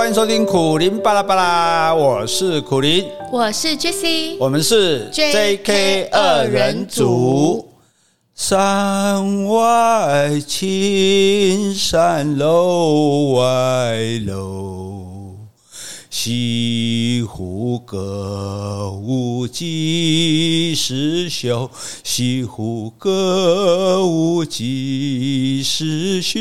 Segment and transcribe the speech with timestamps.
[0.00, 7.68] 欢迎收听苦林巴拉巴拉，我是苦林，我是 Jessie，我们是 JK 二人组。
[8.34, 15.36] 山外青山楼外楼，
[16.08, 21.70] 西湖歌舞几时休？
[22.02, 26.40] 西湖歌舞几时休？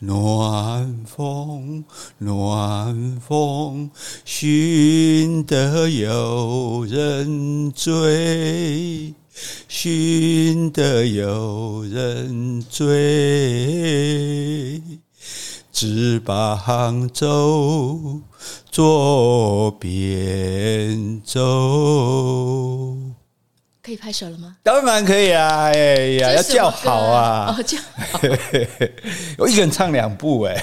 [0.00, 1.84] 暖风，
[2.18, 3.90] 暖风，
[4.24, 9.14] 熏得有人醉，
[9.66, 12.88] 熏得有人醉。
[15.70, 18.20] 只把杭州
[18.70, 23.07] 作汴州。
[23.88, 24.54] 可以拍手了吗？
[24.62, 25.62] 当然可以啊！
[25.62, 25.72] 哎
[26.20, 27.56] 呀，要叫好啊！
[27.56, 28.20] 哦，叫好。
[29.38, 30.54] 我一个人唱两部哎。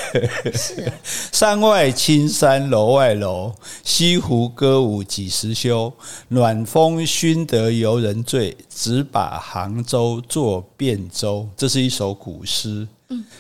[0.54, 0.94] 是啊。
[1.34, 3.52] 山外青山楼外楼，
[3.84, 5.92] 西湖歌舞几时休？
[6.28, 11.50] 暖风熏得游人醉，只把杭州作汴州。
[11.58, 12.88] 这是一首古诗。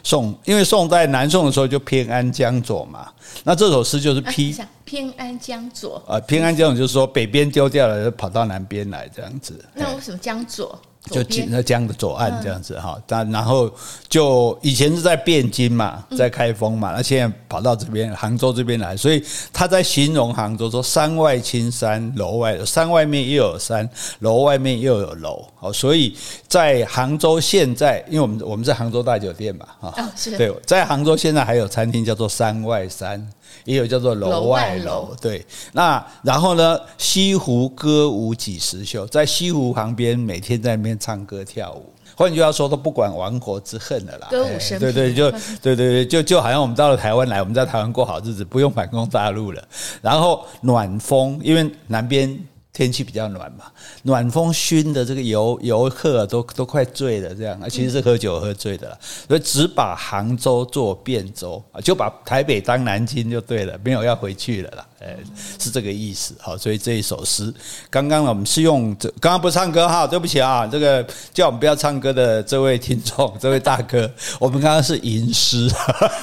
[0.03, 3.11] 宋，因为宋在南宋的时候就偏安江左嘛，
[3.43, 9.63] 那这首诗就是批偏安江左啊，偏安江左就是说北边丢掉了，就跑到南边来这样子。
[9.73, 10.79] 那为什么江左？
[11.11, 13.71] 就那江的左岸这样子哈，但然后
[14.09, 23.87] 就以前是在汴京嘛，在开封嘛，那现在跑到这边杭州这边来，所以他在形容杭州说山外青山楼外楼，山外面又有山，
[24.19, 26.15] 楼外面又有楼，好，所以
[26.47, 33.27] 在杭州现在，因为我们我们在杭州大酒店嘛，哈，对，在杭州现在还有餐厅叫做山外山。
[33.63, 35.43] 也有叫做楼外楼，对。
[35.71, 36.77] 那然后呢？
[36.97, 39.07] 西湖歌舞几时休？
[39.07, 41.91] 在西湖旁边，每天在那边唱歌跳舞。
[42.15, 44.27] 换句话说，都不管亡国之恨了啦。
[44.29, 49.63] 歌舞升平，对对，就对对对，就就好像我们到了台湾来，我们在台湾过好日子，不用反攻大陆了。
[50.01, 52.39] 然后暖风，因为南边。
[52.75, 53.71] 天气比较暖嘛，
[54.03, 58.99] 暖风熏的这个游游客都都快醉了，这样啊，其实是喝酒喝醉的了，
[59.29, 65.15] 所以只把杭州做汴州啊，就把台北当南京就对了，没有要回去了啦，哎，
[65.57, 66.35] 是这个意思。
[66.37, 67.53] 好，所以这一首诗，
[67.89, 71.01] 刚刚呢我们是用这，刚刚不唱歌哈，对不起啊，这个
[71.33, 75.71] 叫我们不要唱歌的这位听众， 这位大哥，我们刚刚是吟诗。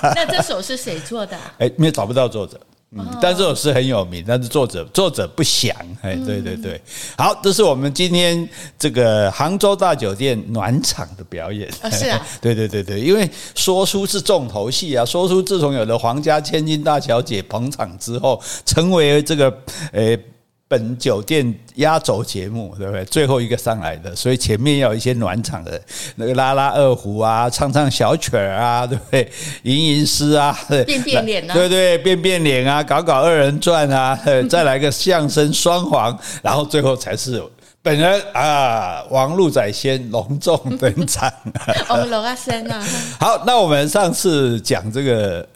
[0.03, 1.35] 那这首是谁做的？
[1.57, 2.61] 哎，没有找不到作者。
[2.95, 5.75] 嗯，但这首诗很有名，但是作者作者不详。
[6.03, 6.81] 哎，对对对，
[7.17, 8.47] 好，这是我们今天
[8.79, 11.71] 这个杭州大酒店暖场的表演。
[11.91, 19.53] 是啊， 对对对对，因为说书是重头戏啊，说书自从有了皇家千金大小姐捧场之后，成为这个
[19.93, 20.19] 诶。
[20.73, 23.05] 本酒店压轴节目，对不对？
[23.05, 25.79] 最后一个上来的，所以前面要有一些暖场的，
[26.17, 29.31] 那个拉拉二胡啊，唱唱小曲儿啊，对不对？
[29.65, 34.19] 吟吟诗啊， 变变脸啊，对对，变变脸啊，搞搞二人转啊，
[34.49, 37.43] 再来个相声双簧，然后最后才是。
[37.85, 41.33] 本人啊，王路仔先隆重登场。
[41.89, 42.81] 我们罗阿森啊。
[43.19, 45.47] 好，那我们上次讲这个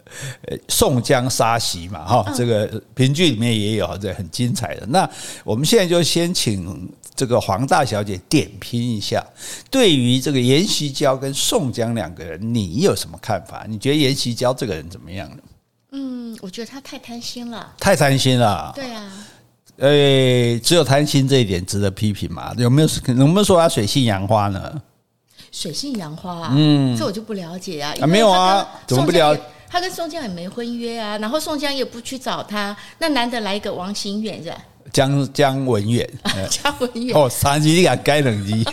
[0.67, 4.85] 宋江杀袭嘛，哈，这个评剧里面也有这很精彩的。
[4.87, 5.09] 那
[5.45, 9.25] 我们现在就先请这个黄大小姐点评一下，
[9.71, 13.63] 对于这个阎锡交跟宋江两个人，你有什么看法？
[13.69, 15.37] 你觉得阎锡交这个人怎么样呢？
[15.93, 17.73] 嗯，我觉得他太贪心了。
[17.79, 18.73] 太贪心了。
[18.75, 19.09] 对啊。
[19.77, 22.53] 诶、欸，只有贪心这一点值得批评嘛？
[22.57, 22.87] 有没有？
[23.13, 24.81] 能不能说他水性杨花呢？
[25.51, 27.93] 水性杨花啊，嗯，这我就不了解啊。
[28.01, 29.41] 啊，没有啊，怎么不了解？
[29.69, 34.57] 他跟宋江也没婚约啊，然后宋江也不去找他，那难得来一个王行远是吧？
[34.91, 36.09] 江江文远，
[36.49, 38.65] 江文远哦，三级你敢该等级，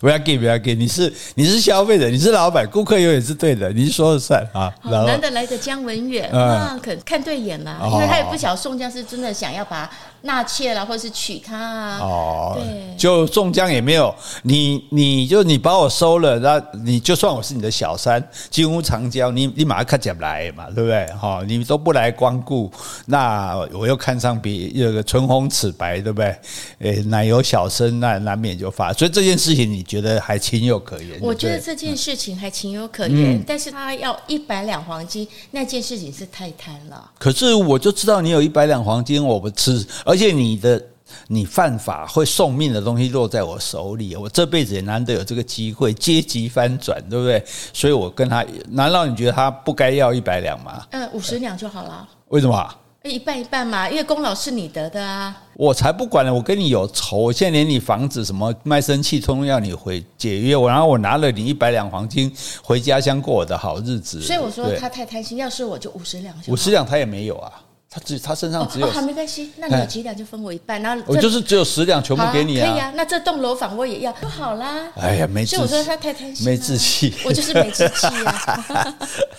[0.00, 4.72] 不要给不要给，你是你是消费者，你是老板，顾客永远是对的，你说了算啊。
[4.82, 9.90] 难得来个江文远，那，可看对眼了，因为他也不晓得宋江是真的想要把
[10.22, 11.98] 纳妾了，或者是娶她啊。
[12.00, 21.06] 哦，对，就宋江也没有你，你就你把我收了，那你就算我是你的小三，金屋藏娇，你你马上看起来嘛，对不对？
[21.18, 22.70] 哈，你都不来光顾，
[23.06, 25.05] 那我又看上别这个。
[25.06, 26.36] 唇红齿白，对不对？
[26.80, 28.92] 诶，奶油小生，那难免就发。
[28.92, 31.18] 所以这件事情，你觉得还情有可原？
[31.22, 37.10] 我觉得这件事情还情有可原，嗯、但是他要一百两黄金，那件事情是太贪了。
[37.18, 40.82] 可是我就知道你有一百两黄金，我不吃，而且你的
[41.28, 47.42] 你犯法会送命的东西落在我手里，我这辈子也难得有这个机会阶级翻转，对不对？
[47.72, 50.84] 所以我跟他，难道你觉得他不该要一百两吗？
[50.90, 52.08] 嗯，五十两就好了。
[52.28, 52.74] 为什么？
[53.10, 55.34] 一半一半嘛，因为功劳是你得的啊。
[55.54, 62.30] 我才不管呢，我跟你有仇，我现在连你房子什么卖身契通通要你回解约，我然后我拿了你一百两黄金
[62.62, 64.20] 回家乡过我的好日子。
[64.20, 67.52] 所以我说他太贪心，要是我就五十两，五十两他也没有啊。
[67.88, 74.88] 他只他身上只有，好没关系，那你有几两就分我一半，然后我就是只有十两，全部给你啊，可以啊，那这栋楼房我也要，就好啦。
[74.96, 78.94] 哎呀，没，所以我说他太贪心，没志气，我就是没志气啊。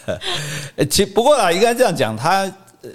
[0.90, 2.52] 其不过啊，应该这样讲，他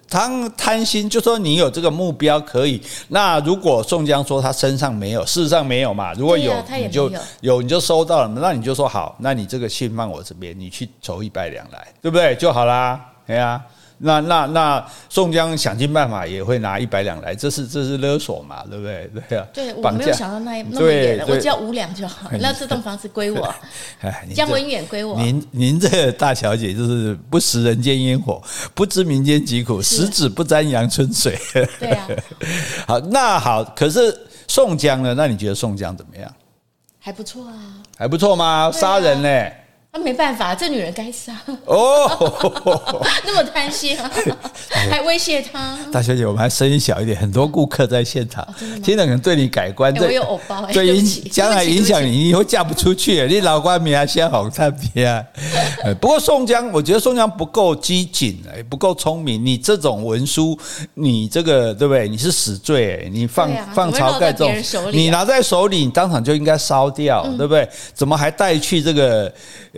[0.09, 2.81] 他贪心，就说你有这个目标可以。
[3.09, 12.35] 那如果宋江说他身上没有，事实上没有嘛，如果有，你就有你就收到了，那你就说好，那你这个信放我这边，你去筹一百两来，对不对？
[12.37, 13.61] 就好啦，对呀。
[14.05, 19.11] 那那那宋江想尽办法也会拿一百两来，这是这是勒索嘛，对不对？
[19.29, 23.55] 对啊，对，我没有想到那那么远，我只要五两就好， 那这栋房子归我，
[24.35, 25.17] 江 文远归我。
[25.17, 28.43] 您您这个大小姐就是不食人间烟火，
[28.75, 31.39] 不知民间疾苦，十指不沾阳春水。
[31.79, 32.09] 对啊，
[32.87, 34.13] 好，那好，可是
[34.49, 35.15] 宋江呢？
[35.15, 36.29] 那你觉得宋江怎么样？
[36.99, 37.55] 还不错啊，
[37.97, 38.71] 还不错吗？
[38.73, 39.62] 杀人呢？
[39.95, 42.09] 那、啊、没办法，这女人该杀哦，
[43.27, 44.11] 那么贪心、啊，
[44.91, 45.79] 还威胁他。
[45.93, 48.43] 大小姐，我们还声音小一点，很多顾客在现场，
[48.83, 49.93] 听了可能对你改观。
[49.93, 53.27] 欸、我有偶包、欸，对影将来影响你，你以后嫁不出去。
[53.27, 55.23] 你老官名啊，先好看别啊。
[56.01, 59.45] 不过宋江，我觉得宋江不够机警，哎，不够聪明。
[59.45, 60.59] 你这种文书，
[60.95, 62.09] 你这个对不对？
[62.09, 67.69] 你是死罪，你放、啊、放晁盖这种，你拿在手里，你当场就应该烧掉，对不对？
[67.93, 69.31] 怎么还带去这个？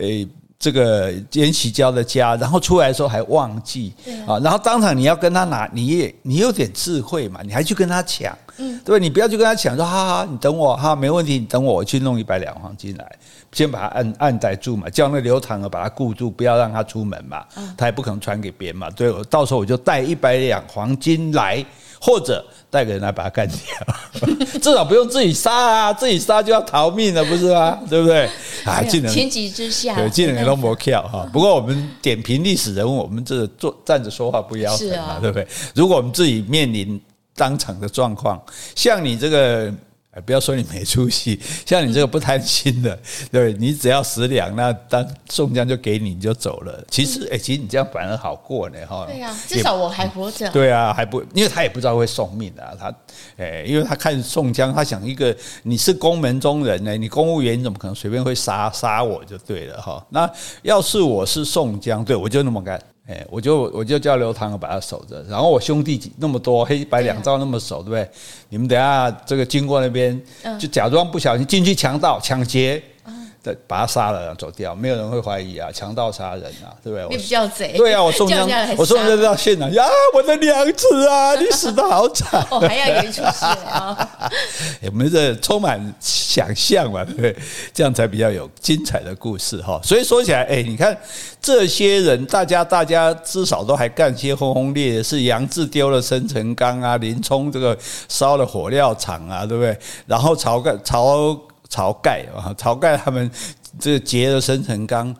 [0.05, 3.93] 诶，这个颜喜娇的家，然后出来的时候还忘记
[4.25, 13.05] 啊，然后当场你要跟他拿，你也你有点智慧嘛，你还去跟他抢，嗯，对，你不要去跟他抢，说哈哈，你等我哈，没问题，你等我，我去弄一百两黄金来，
[13.51, 17.45] 先把他按按逮住嘛，叫那刘唐儿把他固住，不要让他出门嘛，
[17.77, 21.63] 他也不可能传给别人嘛，对，到时候我就带一百两黄金来，
[22.05, 22.45] 或者。
[22.67, 25.93] 带个人来把他干掉， 至少不用自己杀啊！
[25.93, 27.79] 自己杀就要逃命了，不是吗？
[27.89, 28.29] 对不对？
[28.65, 31.25] 啊，技能情急之下，对，技能也都没跳 哈。
[31.31, 35.47] 不过我们点评历史人物，我们这坐站着说话不腰疼啊，对不对？
[35.73, 36.99] 如果我们自己面临
[37.33, 38.43] 当场的状况，
[38.75, 39.73] 像你这个。
[40.21, 42.97] 不要说你没出息， 像你这个不贪心的，
[43.31, 46.83] 对，你只要十两，那当宋江就给你，你就走了。
[46.89, 49.05] 其实，哎，其实你这样反而好过呢，哈。
[49.07, 50.49] 对呀，至少我还活着。
[50.51, 52.93] 对啊，还不，因为他也不知道会送命啊，他，
[53.37, 60.05] 哎，因为他看宋江，他想一个你是宫门中人呢，你公务员你怎么可能随便会杀杀我就对了哈。
[60.09, 60.29] 那
[60.61, 62.81] 要是我是宋江，对我就那么干。
[63.07, 68.09] 哎，我就我就叫刘唐儿把他守着，然后我兄弟那么多，黑白两道那么熟，对不对？
[68.49, 70.19] 你们等下这个经过那边，
[70.59, 72.81] 就假装不小心进去强盗抢劫。
[73.45, 77.07] 对，把他杀了，走掉，没有人会怀疑啊，强盗杀人啊，对不对？
[77.15, 77.73] 你比较贼。
[77.77, 82.43] 对啊，我宋江，我宋江到现场呀，我的娘子啊，你死的好惨。
[82.49, 84.09] 哦，还要演出戏啊？
[84.89, 87.37] 我们这充满想象嘛，对不对？
[87.71, 89.79] 这样才比较有精彩的故事哈。
[89.83, 90.97] 所以说起来，哎，你看
[91.39, 97.77] 这些人，大家大家至少都还干些轰轰烈烈，是杨志丢了生辰纲啊，林冲这个
[98.09, 99.77] 烧了火料场啊，对不对？
[100.07, 101.39] 然后晁盖晁。
[101.69, 103.29] 晁盖啊，晁盖他们
[103.79, 105.15] 这劫了生辰纲，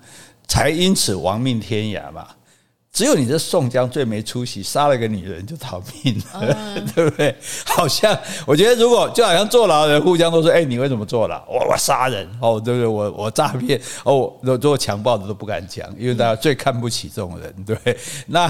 [0.47, 2.27] 才因此亡命天涯嘛。
[2.95, 7.35] 只有你这宋江最没出息，杀了个女人就逃命了，嗯、 对不对？
[7.65, 11.43] 好像我觉得，如果就好像坐牢的人互相都说：“哎，你为什么坐牢？
[11.45, 12.87] 我我杀人哦，对不对？
[12.87, 17.97] 我我诈骗哦，做做强暴的都不敢讲，因为大家最看不起这种人，对。
[18.27, 18.47] 那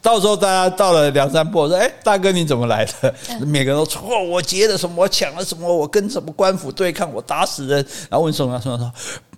[0.00, 3.14] 到时候大家到了梁山泊说：哎，大哥你怎么来的？
[3.44, 5.02] 每个人都错：我劫了什么？
[5.02, 5.68] 我抢了什么？
[5.70, 7.12] 我跟什么官府对抗？
[7.12, 7.86] 我打死人。
[8.08, 8.92] 然后问宋江，宋江说。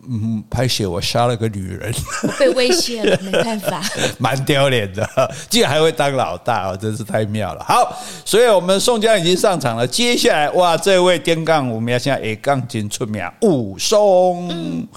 [0.08, 1.92] 嗯，拍写我杀了个女人，
[2.38, 3.82] 被威胁了，没办法，
[4.18, 5.08] 蛮丢脸的，
[5.48, 7.64] 竟然还会当老大哦，真是太妙了。
[7.64, 14.88] 好，所以我们宋江已经上场了，接下来哇，这位天杠五名现在也杠精出名，武松，嗯、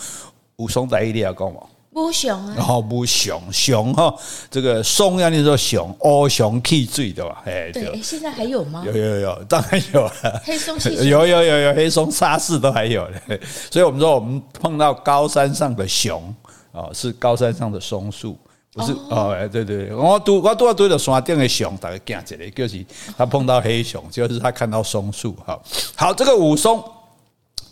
[0.57, 1.61] 武松在一定要讲嘛。
[1.97, 4.13] 武松啊，然后武松松哈，
[4.51, 7.41] 这个松要念作熊，乌熊气醉对吧？
[7.43, 8.83] 哎，对，现在还有吗？
[8.85, 10.41] 有有有， 当然有了。
[10.45, 16.33] 黑松气，有有有有黑松沙士都还有嘞，所以我们说我们碰到高山上的熊
[16.71, 18.37] 啊，是高山上的松树，
[18.73, 19.35] 不是哦？
[19.35, 22.85] 哎，对对，我都我都要对着山顶的熊，大家惊起来，就是
[23.17, 25.35] 他碰到黑熊，就是他看到松树。
[25.43, 25.59] 哈，
[25.95, 26.83] 好，这个武松。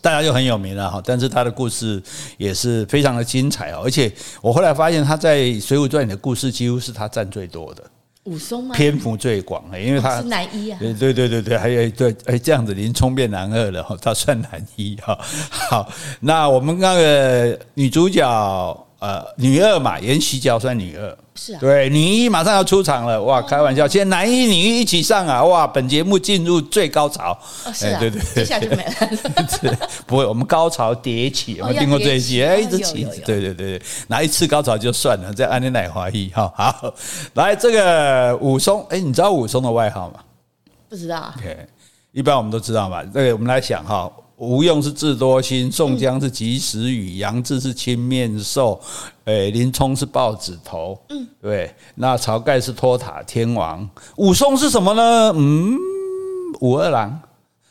[0.06, 2.00] 大家就很有名了哈，但是他的故事
[2.38, 7.84] 也是非常的精彩哦，而且我后来发现他在《水浒传》里的故事几乎是他占最多的，
[8.26, 8.76] 武松吗？
[8.76, 15.18] 篇幅最广，因为他是男一啊，对对对对对，还有对哎这样子林冲变男二了哈，他算男一哈。
[15.50, 18.85] 好，那我们那个女主角。
[19.06, 21.18] 呃女二嘛，延禧角算女二。
[21.36, 28.84] 是啊，对，女一马上要出场了，哇，开玩笑，现在男一、女一一起上啊，哇，本节目进入最高潮，哦，是啊，对对，接下来就没
[29.70, 32.42] 了， 不会，我们高潮迭起，有没有听过这一句？
[32.42, 36.94] 哎，一直起，对对对对，拿一次高潮就算了，这安妮奶华裔哈，好，
[37.34, 40.22] 来这个武松，哎，你知道武松的外号吗？
[40.90, 41.68] 不知道，OK，
[42.14, 44.10] 一般我们都知道嘛，这个我们来想哈。
[44.38, 48.80] 吴用是智多星，宋江是及时雨，杨志是青面兽，
[49.24, 55.34] 诶，林冲是豹子头，嗯，对，那晁盖是托塔天王，武松是什么呢？
[55.36, 55.78] 嗯，
[56.60, 57.18] 武二郎，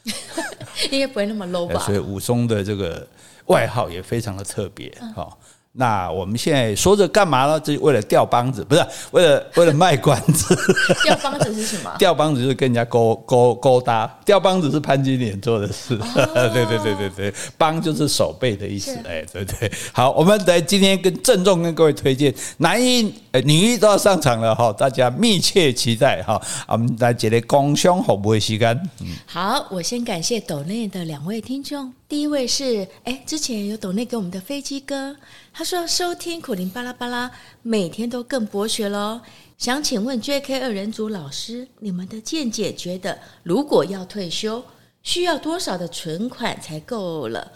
[0.91, 1.81] 应该不会那么 low 吧？
[1.81, 3.07] 所以武松的这个
[3.47, 5.37] 外号也非常的特别，哈。
[5.77, 7.59] 那我们现在说着干嘛呢？
[7.59, 10.57] 这为了钓帮子，不是为了为了卖关子。
[11.03, 11.93] 钓帮子是什么？
[11.99, 14.07] 钓帮子就是跟人家勾勾勾搭。
[14.25, 15.95] 钓帮子是潘金莲做的事。
[15.97, 18.97] 哦、 对对对对对，帮就是手背的意思。
[19.05, 19.69] 哎，对对。
[19.93, 26.41] 好，我们来今天跟郑重跟各位推荐男一、呃女一都要上场了哈，大家密切期待哈。
[26.69, 28.81] 我们来接来共享服务的时间。
[29.01, 31.93] 嗯，好，我先感谢斗内的两位听众。
[32.07, 35.17] 第一位是哎，之前有董内给我们的飞机哥。
[35.53, 37.31] 他说：“收听苦灵巴拉巴拉，
[37.63, 39.21] 每天都更博学喽。
[39.57, 40.61] 想请问 J.K.
[40.61, 44.63] 二人组老师，你们的见解觉得，如果要退休，
[45.03, 47.53] 需要多少的存款才够了，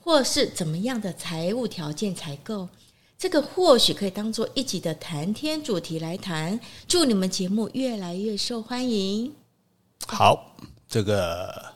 [0.00, 2.68] 或是怎么样的财务条件才够？
[3.16, 6.58] 这个或许可以当做一集的谈天主题来谈。
[6.88, 9.32] 祝你们节目越来越受欢迎。”
[10.08, 10.56] 好，
[10.88, 11.73] 这个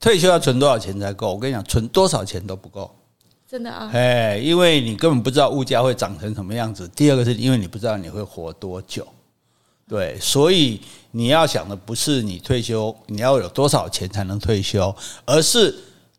[0.00, 1.34] 退休要存多少钱才够？
[1.34, 2.94] 我跟你讲，存多少钱都不够。
[3.48, 3.88] 真的啊！
[3.92, 6.88] 哎，因为你根本不知道物价会涨成什么样子。
[6.88, 9.06] 第二个是因为你不知道你会活多久，
[9.88, 10.80] 对，所以
[11.12, 14.92] 你要想的不是你退休你要有多少钱才能退休，
[15.24, 15.72] 而是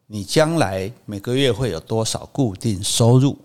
[0.08, 3.38] 你将来每个月会有多少固定收入。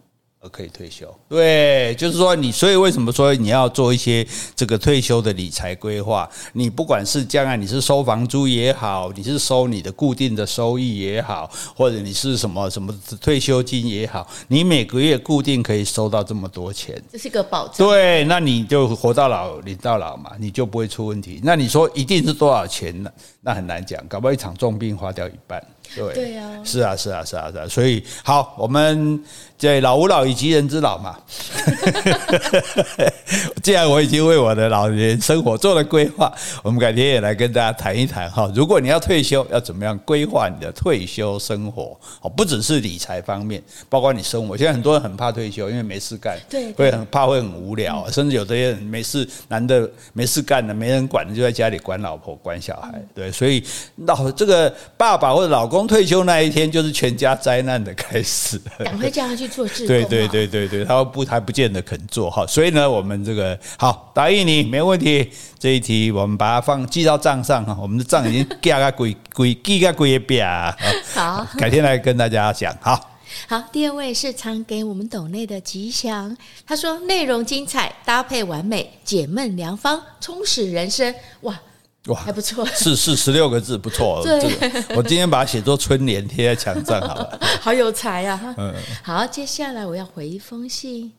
[0.49, 6.29] 可以退休，对，就是说你，所以为什么说你要做一些这个退休的理财规划？
[6.53, 17.87] 你不管是将来你是收房租也好，你是收你的固定的收益也好，或者你是什么什么退休金也好，你每个月固定可以收到这么多钱，这是个保障。
[17.87, 21.41] 对，那你就活到老，领到老嘛，你就不会出问题。
[21.45, 23.11] 那你说一定是多少钱呢？
[23.41, 25.65] 那很难讲，搞不好一场重病花掉一半。
[25.95, 29.23] 对，对啊，是啊，是啊，是啊，是啊，所以好，我们
[29.59, 31.17] 这老吾老以及人之老嘛。
[33.63, 36.33] 既然我已经为我的老年生活做了规划，
[36.63, 38.51] 我们改天也来跟大家谈一谈哈。
[38.55, 41.97] 如果你要退休，要怎么样规划你的退休生活？
[42.21, 44.57] 哦，不只是理财方面，包括你生活。
[44.57, 53.01] 现在很多人很怕退休，因为没事干，对，会很怕会很无聊，甚至有的人没事，男的没事干的，没人管的，就在家里管老婆、管小孩。
[53.15, 53.63] 对，所以
[54.07, 55.82] 老这个爸爸或者老公。
[55.87, 59.89] 退休那一天就是全家灾难的开始，赶快叫他去做志工。
[59.89, 65.31] 对对对对对，他不还不见得肯做哈，所以呢，我们这个好答应你没问题。
[65.59, 70.77] 这一题我们把它放记到账上哈，我们的账已经记个鬼鬼记个鬼表。
[71.15, 72.77] 好，改天来跟大家讲。
[72.81, 73.11] 好
[73.49, 76.37] 好，第二位是常给我们斗内的吉祥，
[76.67, 81.15] 他说内容精彩，搭配完美，解闷良方，充实人生。
[81.43, 81.59] 哇！
[82.07, 84.21] 哇，还不错，是是十六个字，不错。
[84.25, 84.41] 对，
[84.97, 87.39] 我今天把它写作春联贴在墙上，好了。
[87.63, 88.55] 好有才啊！
[88.59, 91.13] 嗯，好，接下来我要回一封信。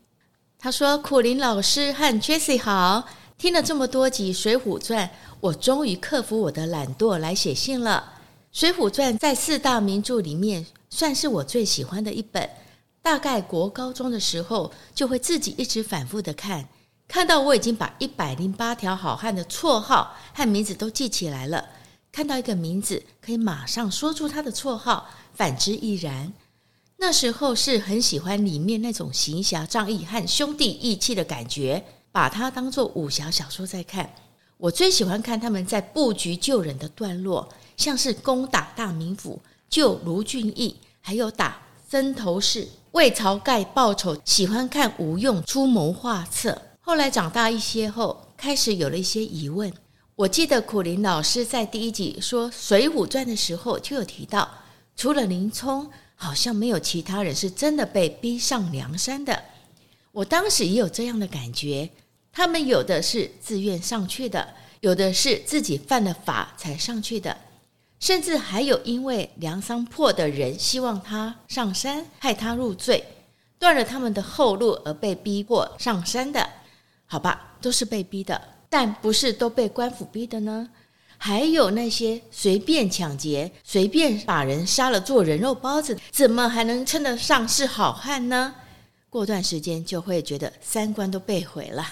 [0.59, 5.07] 他说：“苦林老师和 Jessie 好，听了这么多集《水浒传》，
[5.39, 8.13] 我终于克服我的懒惰来写信了。
[8.59, 12.49] 《水浒传》在四大名著里面算是我最喜欢的一本，
[13.01, 16.67] 大概国高中的时候就会自己一直反复的看。”
[17.07, 21.69] 看到我已经把一百零八条好汉的绰号和名字都记起来了，
[22.11, 26.33] 看到一个名字可以马上说出他的绰号，反之亦然。
[26.97, 34.15] 那时候是很喜欢里面那种行侠仗义和兄弟义气的感觉，把它当做武侠小说在看。
[34.57, 46.59] 我最喜欢看他们在布局救人的段落，像是攻打大名府救卢俊义，还有打曾头市为晁盖报仇，喜欢看吴用出谋划策。
[46.85, 49.71] 后来长大一些后，开始有了一些疑问。
[50.17, 54.51] 我记得苦林老师在第一集说《水浒传》的时候，就有提到，
[54.93, 59.43] 除了林冲，好像没有其他人是真的被逼上梁山的。
[60.11, 61.89] 我当时也有这样的感觉，
[62.33, 64.45] 他们有的是自愿上去的，
[64.81, 67.37] 有的是自己犯了法才上去的，
[68.01, 73.05] 甚至还有因为梁山泊的人希望他上山，害他入罪，
[73.57, 76.49] 断了他们的后路而被逼迫上山的。
[77.13, 78.41] 好吧，都是被逼的，
[78.71, 80.67] 但不是都被官府逼的呢？
[81.19, 88.55] 还有那些随便抢劫、随便把人杀了做人肉包子，怎么还能称得上是好汉呢？
[89.11, 91.85] 过段时间就会觉得三观都被毁了。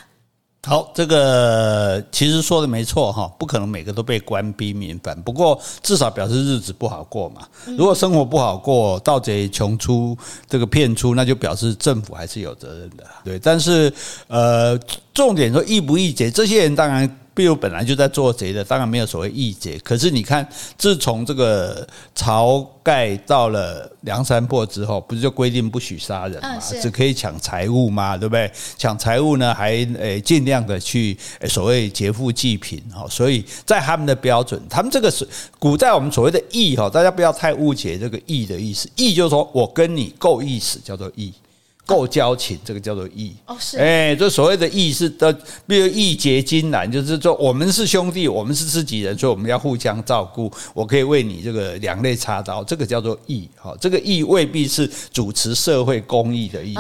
[0.68, 7.42] 好，这个其实说的没错哈，不可能每个都被官逼民反，不过至少表示日子不好过嘛。
[7.78, 13.04] 如果生活不好过，盗贼穷出，这个骗出，那就表示政府还是有责任的。
[13.24, 13.92] 对，但是
[14.28, 14.78] 呃，
[15.14, 17.18] 重点说易不易解，这些人当然。
[17.34, 19.80] 比如本来就在做贼的，当然没有所谓义贼。
[19.80, 20.46] 可是你看，
[20.78, 28.52] 自从这个晁盖到了梁山泊之后，不是就规定不许杀人嘛，只可以抢财物嘛，对不对？
[28.78, 33.06] 抢财物呢，还诶尽量的去所谓劫富济贫哈。
[33.10, 35.26] 所以在他们的标准，他们这个是
[35.58, 38.90] 古代我们所谓的义哈，大家不要太误解这个义的意思。
[38.96, 41.34] 义就是说我跟你够意思，叫做义。
[41.86, 45.32] 够交情，这个叫做义哦，是哎，这所谓的义是的，
[45.68, 50.52] 比如义结金兰，就是说我们是兄弟，我们是自己人，所以我们要互相照顾。
[50.74, 53.50] 我可以为你这个两肋插刀，这个叫做义。
[53.58, 56.76] 哈，这个义未必是主持社会公益的义，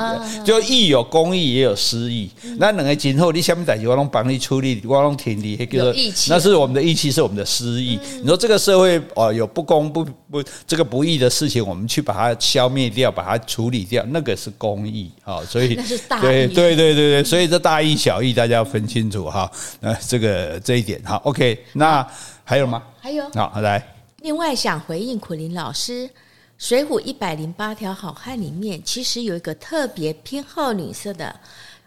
[0.46, 2.29] 就义有公益也有私义。
[2.58, 8.00] 那两个今后你下面在我拢帮你处理，我拢听你，叫做义气，那是我们的义气，是我们的私义。
[8.22, 15.11] 你说这个社会哦有不公不不这个不义的事情，我们去把它消灭掉，把它处理掉，那个是公益。
[15.25, 15.75] 啊，所以
[16.21, 19.51] 对对对对对，所以这大义小义大家要分清楚哈。
[19.81, 21.65] 那这个这一点哈，OK。
[21.73, 22.07] 那
[22.45, 22.81] 还有吗？
[23.00, 23.29] 还有。
[23.31, 23.85] 好，来。
[24.21, 26.07] 另外想回应苦林老师，
[26.57, 31.35] 《水浒一百零八条好汉》里面其实有一个特别偏好女色的，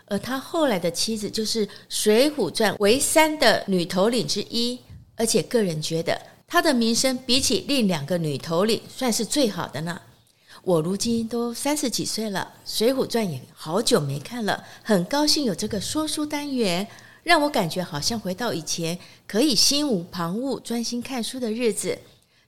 [0.06, 4.78] 而他后来的妻子就是《水浒传》唯三的女头领之一，
[5.16, 6.20] 而且个人觉得
[6.54, 10.00] 她的名声比起另两个女头领算是最好的呢。
[10.62, 16.86] 我如今都三十几岁了，《水浒传》也好久没看了，很高兴有这个说书单元，
[17.24, 18.96] 让我感觉好像回到以前
[19.26, 21.98] 可以心无旁骛、专心看书的日子。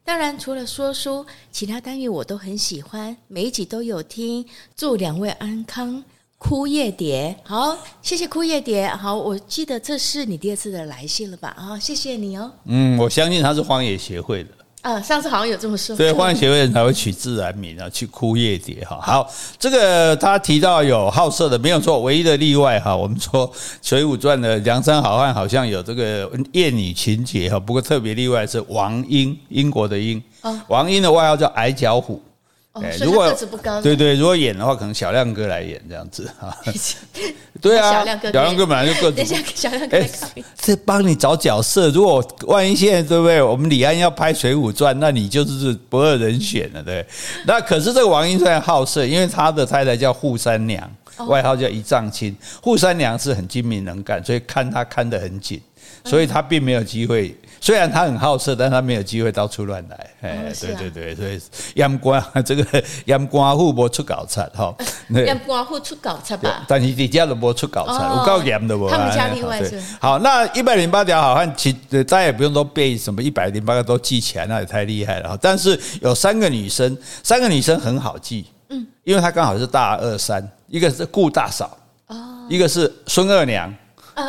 [0.05, 4.47] 当然，除了说书，其他单元我都很喜欢，每一集都有听。
[4.77, 6.05] 祝两位安康，
[6.39, 7.35] 枯叶蝶。
[7.43, 8.87] 好，谢谢枯叶蝶。
[8.89, 11.55] 好，我记得这是你第二次的来信了吧？
[11.57, 12.51] 啊，谢谢你哦。
[12.67, 14.51] 嗯，我相信他是荒野协会的。
[14.83, 15.97] 啊，上次好像有这么说。
[15.97, 19.01] 对，荒野协会人才会取自然名啊，取枯叶蝶哈。
[19.03, 19.29] 好，
[19.59, 22.95] 这个他提到有好色的，没有错，唯一的例外哈。
[22.95, 23.51] 我们说
[23.83, 30.23] 《水浒传》的梁山好汉好像有这个艳女情节哈，不过特别例外是王英，英国的英。
[30.69, 32.23] 王英的外号叫矮脚虎。
[32.83, 33.33] 哎，如果
[33.83, 36.57] 对对，如果演的话，可能小亮哥来演这样子哈。
[37.61, 39.17] 对啊，小亮哥，小亮哥本来就个子。
[39.17, 39.99] 等一下，小亮哥，
[40.57, 41.89] 这帮你找角色。
[41.91, 43.41] 如果万一现在对不对？
[43.43, 47.05] 我们李安要拍《水浒传》，那你就是不二人选了，对。
[47.47, 50.89] 那可是这个王英虽然好色，因为他的太太叫扈三娘，
[51.27, 52.37] 外号叫一丈青。
[52.63, 55.61] 扈三娘是很精明能干，所以看他看得很紧，
[56.07, 57.37] 所以他并没有机会。
[57.59, 60.11] 虽然他很好色，但他没有机会到处乱来。
[60.21, 61.41] 哎，对对对，所以
[61.75, 62.63] 阉官 这个
[63.07, 64.73] 阉官户不出搞惨哈，
[65.11, 66.65] 阉官户出搞惨吧？
[66.69, 68.89] 但是你家都不出搞惨，我告严的不？
[68.89, 70.19] 他们家另外是好。
[70.19, 75.37] 那一百零八条好汉，其大家也不用都背什么一百零八个都记起来，那也太厉害了。
[75.41, 81.77] 但是有三个女生，三个女生很好记，嗯，因为她刚好是大二三，一个是顾大嫂，
[82.09, 83.75] 哦，一个是孙二娘。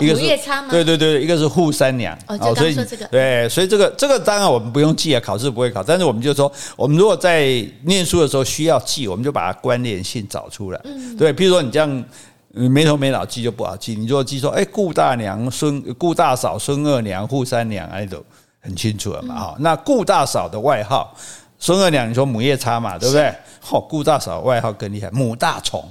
[0.01, 0.21] 一个是
[0.69, 2.75] 对对对，一个是扈三娘哦，所以
[3.09, 10.81] 对，所以这个这个当然我们不用记啊，考试不会考，但是我们就说，我们如果在念书的时候需要记，我们就把它关联性找出来。
[11.17, 12.03] 对，比如说你这样
[12.51, 18.21] 没头没脑记就不好记，你如果记说，哎，顾大娘、孙顾大嫂、孙二娘、扈三娘，哎，都
[18.59, 19.35] 很清楚了嘛。
[19.39, 21.15] 哈，那顾大嫂的外号，
[21.57, 23.33] 孙二娘，你说母夜叉嘛，对不对？
[23.71, 25.81] 哦，顾大嫂外号更厉害，母大虫。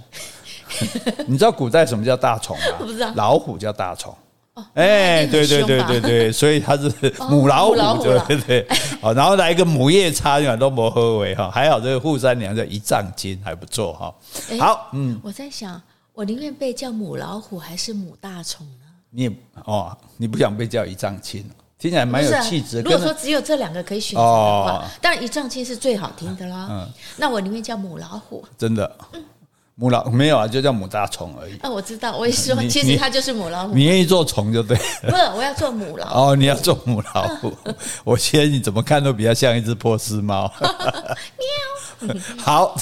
[1.26, 2.64] 你知道古代什么叫大虫吗？
[2.80, 3.12] 我不知道。
[3.14, 4.14] 老虎叫大虫。
[4.72, 6.90] 哎，对对对对对，所以它是
[7.28, 8.66] 母老虎，对对对。
[9.02, 14.14] 好，然后来一个母夜叉，你看都没合为哈，还好这个扈三娘叫一丈金，还不错哈。
[14.58, 15.78] 好，嗯，我在想，
[16.14, 18.86] 我宁愿被叫母老虎还是母大虫呢？
[19.10, 19.32] 你也
[19.66, 21.44] 哦，你不想被叫一丈青，
[21.78, 22.80] 听起来蛮有气质。
[22.80, 26.66] 如果说只有这两个可以选择的话，当然一丈青是最好听的啦。
[26.70, 28.42] 嗯，那我宁愿叫母老虎。
[28.56, 28.90] 真的。
[29.78, 31.58] 母老没有啊，就叫母大虫而已。
[31.58, 33.74] 啊，我知道，我也说，其实它就是母老虎。
[33.74, 34.74] 你愿意做虫就对。
[35.02, 36.30] 不，我要做母老虎。
[36.30, 37.52] 哦，你要做母老虎，
[38.02, 40.50] 我觉得你怎么看都比较像一只波斯猫。
[40.60, 40.66] 喵。
[42.42, 42.74] 好，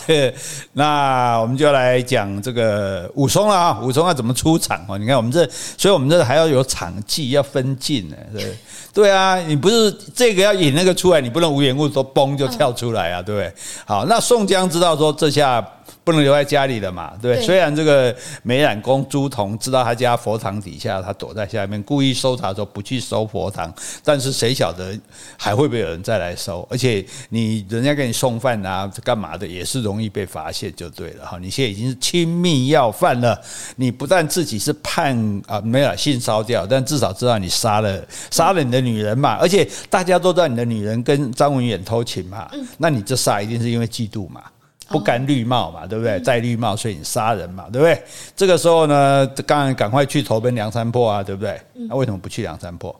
[0.72, 3.80] 那我们就来讲这个武松了啊。
[3.82, 4.96] 武松要怎么出场啊？
[4.96, 8.16] 你看我们这，所以我们这还要有场记，要分镜呢。
[8.32, 8.56] 对
[8.92, 13.52] 对啊，你不是这个要引那个出来，你不能无缘无故说嘣就跳出来啊，对不对？
[13.84, 15.66] 好，那宋江知道说这下。
[16.02, 17.46] 不能留在家里了嘛，对不对？
[17.46, 24.98] 虽然这个美染公朱仝知道他家佛堂底下，他躲在下面故意搜查的时候不去搜佛堂，但是谁晓得
[25.36, 26.66] 还会不会有人再来搜？
[26.70, 31.38] 而且你人家给你送饭啊，干嘛的也是容易被发现，就对了哈。
[31.38, 33.40] 你现在已经是亲密要犯了，
[33.76, 44.42] 你不但自己是判啊没有信烧掉，但至少知道你杀了杀了你的女人嘛，而且大家都知道你的女人跟张文远偷情嘛，那你这杀一定是因为嫉妒嘛。
[44.88, 46.18] 不甘绿帽嘛，对不对？
[46.20, 48.02] 戴绿帽，所以你杀人嘛，对不对？
[48.36, 51.60] 这个时候呢，当然赶快去投奔梁山泊啊，对不对？
[51.88, 52.94] 那为什么不去梁山泊？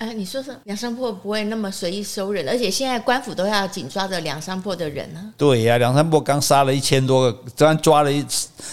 [0.00, 5.20] 哎，你说说，梁山泊不会那么随意收人，而且现在官府都要紧抓着梁山泊的人呢。
[5.36, 8.24] 对呀，梁山泊刚杀了一千多个，刚抓了一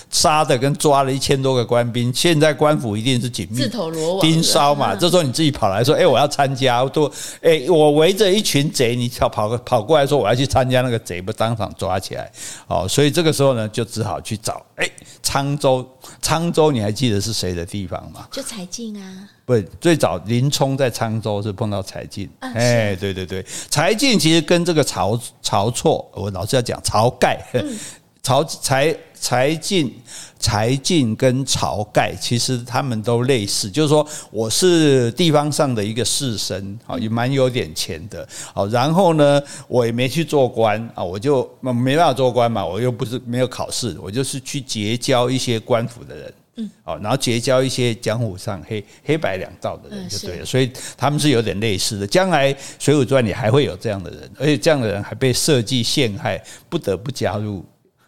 [0.10, 4.96] 杀的跟抓了一千多个官兵，现在官府一定是紧密自投罗网盯梢嘛。
[4.96, 7.12] 这时候你自己跑来说，哎，我要参加，都
[7.42, 12.32] 哎，我围着一群贼，你跑跑跑过来说我要去参加那个贼，不当场抓起来
[12.68, 12.88] 哦。
[12.88, 14.90] 所以这个时候呢，就只好去找哎，
[15.22, 15.86] 沧州，
[16.24, 18.30] 沧州你还记得是谁的地方吗？
[18.32, 19.28] 就柴进啊。
[19.48, 27.42] 不，最早林冲在沧州是碰到柴进，哎，对对对，柴进其实跟这个晁晁错，我老是要讲晁盖，
[28.22, 29.96] 晁柴柴进
[30.38, 46.34] 柴进跟晁盖其实他们都类似，就是说我是地方上的一个士绅，啊，也蛮有点钱的，好，然后呢，我也没去做官啊，我就没办法做官嘛，我又不是没有考试，我就是去结交一些官府的人。
[46.58, 52.06] 嗯，哦，然后结交一些江湖上黑黑白两道的人就对了，所以他们是有点类似的。
[52.08, 57.64] 将来《水浒传》里还会有这样的人，而且这样的人还被设计陷害，不得不加入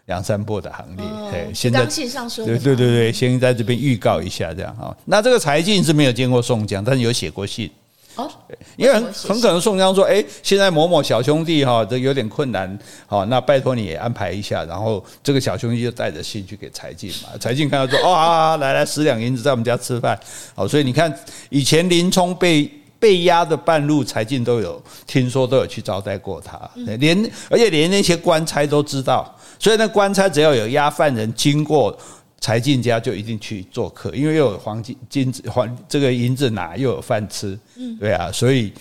[0.05, 1.05] 梁山泊的行列。
[1.31, 4.97] 哎，现在对对对对，先在这边预告一下，这样哈。
[5.05, 7.69] 那这个柴进是没有见过宋江，但是有写过信。
[8.19, 8.31] 哦，
[8.75, 12.77] 因为很很可能宋江说：“哎，现在某某小兄弟哈，这有点困难，
[13.07, 17.29] 好，那拜托你也安排一下。”然后这个小兄弟就带着信去给柴进嘛。
[17.39, 20.19] 柴进看到说：“哦，好好，来来，十两银子在我们家吃饭。”
[20.53, 21.13] 好，所以你看，
[21.49, 26.59] 以前林冲被被押的半路，柴进都有听说，都有去招待过他，
[26.97, 31.97] 连而且连那些官差都知道，所以那官差只要有押犯人经过。
[32.39, 37.57] 柴进家就一定去做客，因为又有黄金金子黄这个银子拿，又有饭吃，
[37.99, 38.73] 对啊，所以。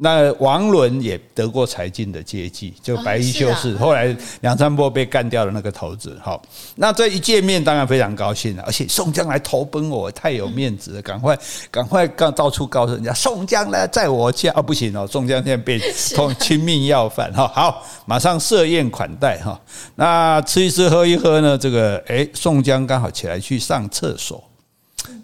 [0.00, 6.16] 那王伦也得过柴进的接济，就白衣秀士，后来梁山伯被干掉的那个头子。
[6.22, 6.40] 好，
[6.76, 11.36] 那这一见面当然非常高兴了，而且宋江来投奔我，太有面子了，赶快
[11.68, 15.80] 赶快告到处告诉人家，宋江呢在我家啊，不行哦，宋江现在被
[16.14, 19.60] 通亲命要犯哈，好，马上设宴款待哈，
[19.96, 24.42] 那吃一吃喝一喝呢，这个诶，宋江刚好起来去上厕所。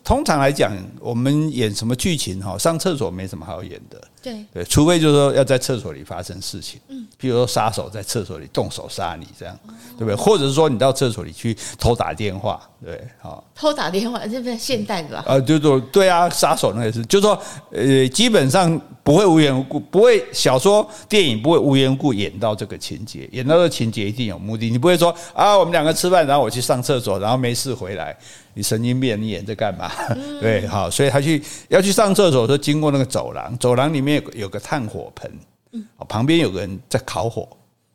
[0.03, 4.03] 通常来讲，我们演什么剧情哈，上厕所没什么好演的。
[4.25, 9.55] 对对，除非就是说要在厕所里发生事情，嗯，譬如说杀手在厕所里动手杀你这样，
[9.99, 10.15] 对不对？
[10.15, 15.25] 或者是说你到厕所里去偷打电话，对，好，偷打电话这不是现代的吧？
[15.27, 17.39] 啊，就说对啊，杀手那也是，就是说
[17.71, 28.17] 呃，基本上不会无缘无故，不会小说电影不会无缘无故演到这个情节，演到这个情节一定有目的，你不会说啊，我们两个吃饭，然后我去上厕所，然后没事回来，
[28.55, 29.91] 你神经病，你演这干嘛？
[30.41, 34.14] 对，好，所以他去要去上厕所，候经过那个走廊，走廊里面。
[34.35, 35.31] 有个炭火盆，
[36.09, 37.49] 旁边有个人在烤火，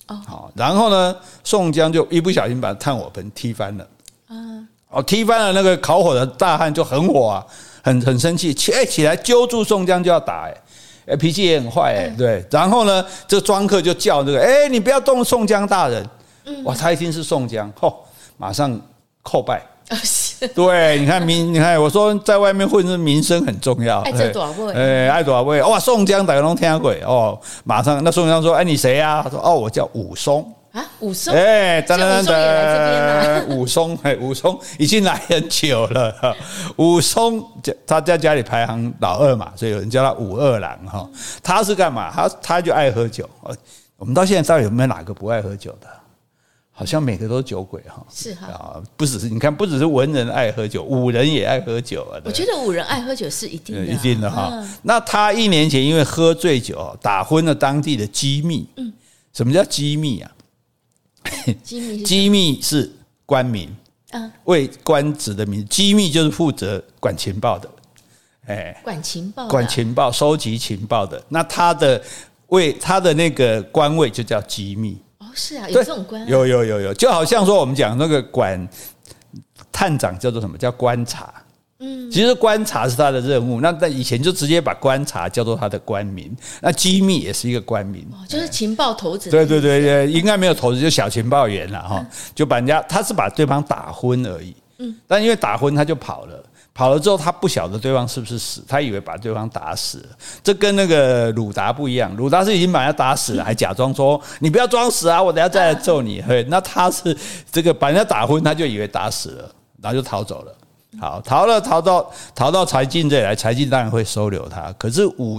[0.08, 3.88] 哦，然后呢，宋江就一不小心把炭火盆踢翻了，
[4.90, 7.46] 哦，踢翻了那个烤火的大汉就很火啊，
[7.84, 10.50] 很很生气，起哎起来揪住宋江就要打，
[11.06, 16.08] 哎，脾气也很坏，哎，对，然后呢，这个庄客就叫这个，哎，你不要动宋江大人，
[16.64, 17.94] 哇，他一听是宋江，嚯，
[18.38, 18.80] 马上
[19.24, 19.62] 叩拜。
[20.56, 24.00] 对，你看名，你看我说在外面混，是名声很重要。
[24.02, 24.74] 爱多少位？
[24.74, 25.62] 哎，爱多少位？
[25.62, 27.40] 哇，宋江大家都听过哦。
[27.64, 36.36] 马上，那宋江说：“哎，你谁呀？”他说：“哦，我叫武松啊，武松。”哎，等等等等，武松，哎，武松已经来很久了。
[36.78, 37.44] 武松
[37.86, 41.10] 他在家里排行老二嘛，所以有人叫他武二郎哈。
[41.44, 42.12] 他是干嘛？
[42.14, 43.28] 他他就爱喝酒。
[43.98, 45.88] 我们到现在到底有没有哪个不爱喝酒的？
[46.80, 52.16] 好像每个都是酒鬼哈，是哈啊，不只是你看，不只是文人爱喝酒，武人也爱喝酒啊。
[52.24, 54.66] 我觉得武人爱喝酒是一定的，一定的哈。
[54.84, 58.94] 那他一年前因为喝醉酒打昏了当地的机密，嗯，
[59.34, 60.32] 什么叫机密啊？
[61.62, 62.90] 机密 机密是
[63.26, 63.76] 官名，
[64.12, 67.70] 嗯，为官职的名，机密就是负责管情报的，
[68.48, 71.22] 哎，管情报，管情报，收集情报的。
[71.28, 72.02] 那他的
[72.48, 74.98] 为他的那个官位就叫机密。
[75.40, 78.68] 是啊，有这种官，有有有有，就好像说我们讲那个管
[79.72, 81.34] 探长叫做什么叫观察，
[81.80, 83.62] 嗯，其实观察是他的任务。
[83.62, 86.36] 那在以前就直接把观察叫做他的官名。
[86.62, 89.30] 那机密也是一个官名，就是情报头子。
[89.30, 92.06] 对对对对，应该没有头子，就小情报员了哈。
[92.36, 94.54] 就把人家，他是把对方打昏而已。
[94.80, 96.44] 嗯，但因为打昏他就跑了。
[96.80, 100.06] 跑了之后，他不晓得对方是不是死，他以为把对方打死了。
[100.42, 106.22] 这跟那个鲁达不一样，鲁达是已经把他打死了，还假装说你不要装死啊，我等下再来揍你。
[106.22, 107.14] 嘿，那他是
[107.52, 110.56] 这个把人家打昏，他就以为打死了，然后就逃走了。
[111.02, 114.74] 好，逃了，逃到逃到柴进这里来，柴进当然会收留他。
[114.78, 115.38] 可是武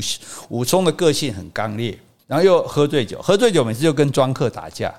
[0.51, 4.93] 武松的个性很刚烈，然后又喝醉酒，喝醉酒每次就跟庄客打架，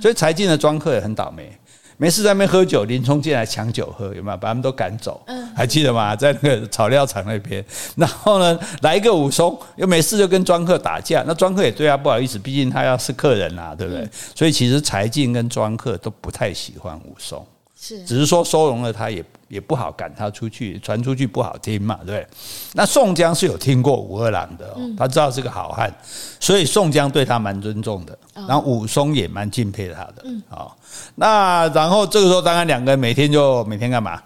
[0.00, 1.52] 所以柴进的庄客也很倒霉。
[2.00, 5.20] 没事在那边喝酒，林冲进来抢酒喝，有没有把他们都赶走？
[5.54, 6.16] 还记得吗？
[6.16, 7.62] 在那个草料场那边，
[7.94, 14.08] 然后呢，来一个武松，又没事就跟庄客打架，那庄客也对他不好意思，毕竟他要是客人啊，对不对？
[14.34, 17.46] 所以其实柴进跟庄客都不太喜欢武松。
[17.80, 22.26] 是，只是说收容了他也也不好赶他出去，传出去不好听嘛，对不对？
[22.74, 25.90] 那宋江是有听过武二郎的，他知道是个好汉，
[26.38, 30.22] 所以宋江对他蛮尊重的，然后武松也蛮敬佩他的。
[30.50, 30.76] 好，
[31.14, 34.22] 那然后这个时候，当然两个人每天就每天干嘛？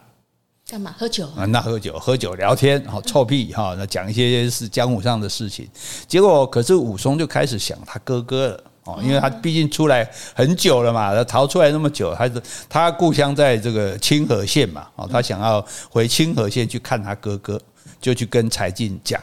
[0.69, 0.93] 干嘛？
[0.99, 1.45] 喝酒啊？
[1.45, 5.69] 那喝酒喝酒聊天，好臭屁哈，那讲一些是江湖上的事情。
[6.09, 8.61] 结果可是武松就开始想他哥哥了。
[8.85, 17.59] 哦，因为他毕竟出来很久了嘛，他逃出来那么久，还是他故乡在这个清河县嘛，哦，他想要回清河县去看他哥哥，
[18.01, 19.21] 就去跟柴进讲。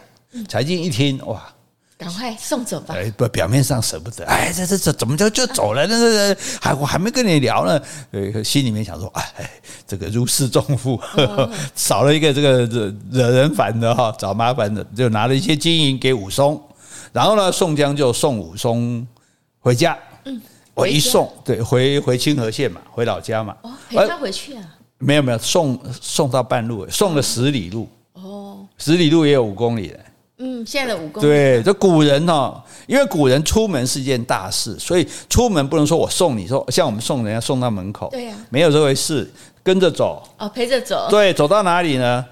[0.48, 1.40] 柴进一听，哇，
[1.98, 2.96] 赶快送走吧！
[2.98, 5.86] 哎，不，表面上舍不得，哎，这这这怎么就就走了？
[5.86, 9.52] 那那还我还没跟你聊呢，呃，心里面想说，哎，
[9.86, 11.00] 这个如释重负，
[11.76, 16.60] 少了一个这个惹惹人烦的哈，找麻烦的，就拿了一些金银给武松，
[17.12, 19.06] 然后呢，宋江就送武松。
[19.62, 20.42] 回家，嗯，
[20.74, 24.64] 我一送，对，回回清河县嘛，回老家嘛，哦，陪他回去啊？
[24.98, 30.00] 没有没有，送送到半路，送了十里路，哦，十里路也有五公里嘞，
[30.40, 42.26] 嗯，现在的五公里，对，这古人哦，因为古人出门是件大事，所以出门不能说我送你，说像我们送人家送到门口，对呀，没有这回事，跟着走，哦，陪着走，对，走到哪里呢？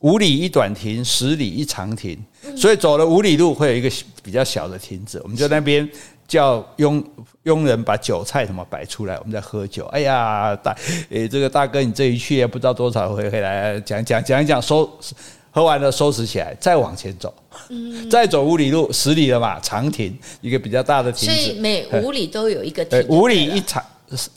[0.00, 2.18] 五里一短亭，十里一长亭，
[2.56, 3.90] 所以走了五里路会有一个
[4.22, 5.88] 比较小的亭子，我们就在那边。
[6.28, 7.04] 叫佣
[7.42, 9.84] 佣人把酒菜什么摆出来，我们在喝酒。
[9.86, 10.74] 哎呀，大
[11.10, 14.90] 诶，这个大哥，你这一去也不知道多少回回来，讲讲讲一讲，收
[15.50, 17.34] 喝完了收拾起来，再往前走，
[17.68, 23.84] 嗯，再走五里路，十里了嘛，长亭一个比较大的亭子，所以每五里都有一个亭，五里一长。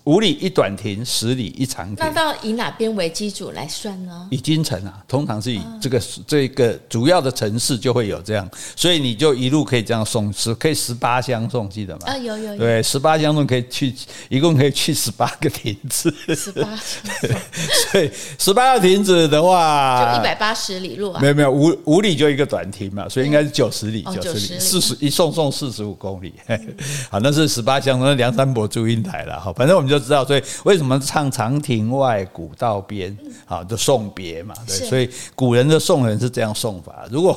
[0.05, 1.97] 五里一短亭，十里一长亭。
[1.99, 4.27] 那到以哪边为基础来算呢？
[4.31, 12.01] 以京城啊，通常是以这个这个主要的城市就会有这样，所以你就一路可以这样送，十可以十八相送，记得吗？
[12.05, 12.57] 啊，有有有。
[12.57, 13.93] 对，十八相送可以去，
[14.29, 16.13] 一共可以去十八个亭子。
[16.35, 16.69] 十八。
[17.91, 21.19] 所以十八个亭子的话，就一百八十里路啊。
[21.19, 26.33] 没有没有，五五里就一个短亭嘛，所以应该是九十里，九十里，四十一送送四十五公里。
[27.09, 29.53] 好，那是十八相送，梁山伯祝英台了，好。
[29.65, 34.53] 反正我们就知道，所以为什么唱长亭外，古道边，好，就送别嘛。
[34.67, 37.03] 对，所以古人的送人是这样送法。
[37.09, 37.35] 如果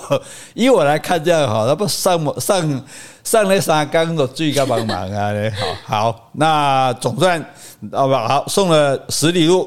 [0.52, 2.84] 以我来看，这样好，那不上上
[3.24, 5.32] 上那三缸的最该帮忙啊？
[5.86, 7.42] 好好，那总算
[7.90, 9.66] 好吧，好送了十里路。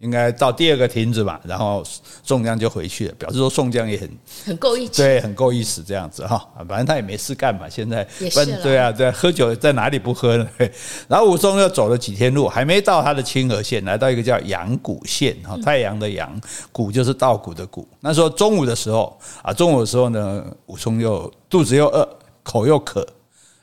[0.00, 1.82] 应该到第二个亭子吧，然后
[2.22, 4.10] 宋江就回去了，表示说宋江也很
[4.44, 6.46] 很够意思，对，很够意思这样子哈。
[6.68, 10.46] 反正他也没事干嘛，现在也是对啊，对，喝酒在哪里不喝呢？
[11.08, 16.38] 然后武松又走了几天路，还没到他的清河县，来到一个叫阳谷县哈，太阳的阳，
[16.72, 17.88] 谷就是稻谷的谷。
[18.00, 22.06] 那时候中午的时候啊，中午的时候呢，武松又肚子又饿，
[22.42, 23.06] 口又渴。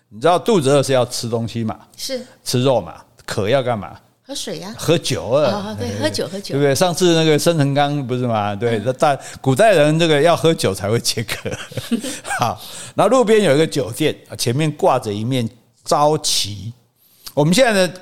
[0.09, 1.79] 你知道肚子饿是要吃东西嘛？
[1.95, 2.95] 是吃肉嘛？
[3.25, 3.95] 渴要干嘛？
[4.25, 6.73] 喝水呀，喝酒啊，哦，对，喝酒喝酒，对不对？
[6.73, 8.55] 上次那个生辰纲不是吗？
[8.55, 11.51] 对，大古代人这个要喝酒才会解渴。
[12.39, 12.61] 好，
[12.95, 15.47] 然后路边有一个酒店，前面挂着一面
[15.83, 16.71] 招旗。
[17.33, 17.93] 我们现在的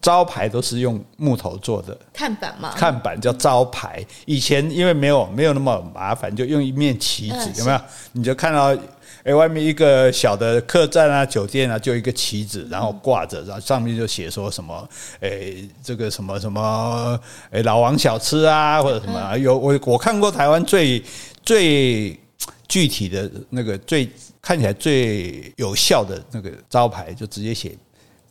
[0.00, 4.04] 招牌都是用木头做的看板嘛，看板叫招牌。
[4.26, 7.80] 以前因为没有没有那么麻烦，就用一面旗子，有没有？
[8.10, 8.76] 你就看到。
[9.24, 14.88] 哎，外面一个小的客栈啊、酒店啊，就一个旗子，然后挂着，然后上面就写说什么，
[15.20, 21.02] 哎，这个什么什么，哎，老王小吃啊，或者什么，有我我看过台湾最
[21.44, 22.18] 最
[22.66, 27.76] 具体的那个最看起来最有效的那个招牌，就直接写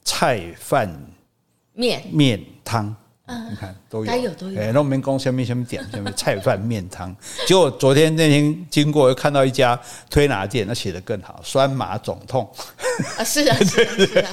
[0.04, 0.94] 菜饭
[1.74, 2.94] 面面汤。
[3.50, 4.62] 你看都有，有都有。
[4.62, 7.16] 哎，那我们公下面下面点下面菜饭面汤。
[7.48, 12.50] 结果昨天那天经过又看到一家推拿店，那写的更好，酸麻肿痛。
[13.18, 14.30] 啊，是啊，是啊，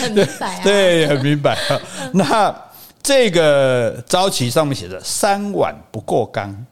[0.00, 0.60] 很明白啊。
[0.62, 1.80] 对，很明白啊。
[2.12, 2.54] 那
[3.02, 6.66] 这个招旗上面写着“三碗不过冈”。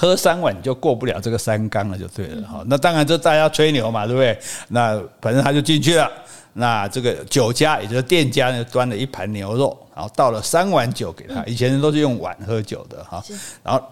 [0.00, 2.64] 喝三碗就过不了这个三缸了，就对了哈。
[2.66, 4.38] 那当然，这大家吹牛嘛，对不对？
[4.68, 6.10] 那反正他就进去了。
[6.54, 11.44] 那这个酒家，也就是店家呢，端了一盘牛肉，然后倒了三碗酒给他。
[11.44, 13.22] 以前人都是用碗喝酒的哈。
[13.62, 13.82] 然后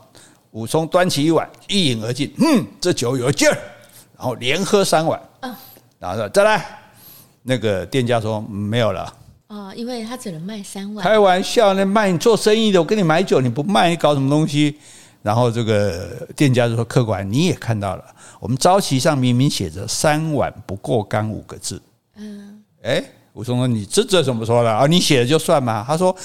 [0.53, 2.33] 武松端起一碗，一饮而尽。
[2.39, 3.53] 嗯，这酒有劲儿。
[4.17, 5.21] 然后连喝三碗。
[5.99, 6.65] 然后说再来。
[7.43, 9.13] 那个店家说没有了。
[9.47, 11.03] 哦，因为他只能卖三碗。
[11.03, 14.79] 开玩笑，那卖你做生意的，我跟你买酒，你不卖，你搞什么东西？
[15.29, 18.05] 然后这个店家就说：“客官，你也看到了，
[18.41, 21.79] 我们招旗上明明写着‘三碗不过冈’五个字。”
[22.17, 24.87] 嗯，哎，武松说：“你这这怎么说的啊？
[24.87, 26.17] 你写的就算嘛？”他说：“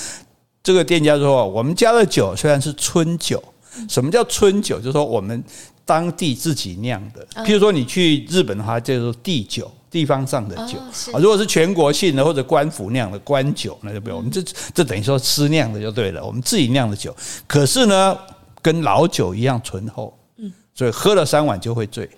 [0.63, 3.43] 这个店家说，我们家的酒虽然是春酒，
[3.89, 4.77] 什么叫春酒？
[4.77, 5.43] 就是说我们
[5.83, 7.27] 当地自己酿的。
[7.43, 10.77] 譬如说你去日本的话，叫做地酒，地方上的酒
[11.11, 11.19] 啊。
[11.19, 14.17] 如果是全国性的或者官府酿的官酒，那就不用。
[14.17, 14.41] 我们这
[14.73, 17.13] 这等于说私酿的就对了，我们自己酿的酒。
[17.45, 18.17] 可是呢。”
[18.63, 22.09] 跟老酒一样醇厚，嗯，所以喝了三碗就会醉，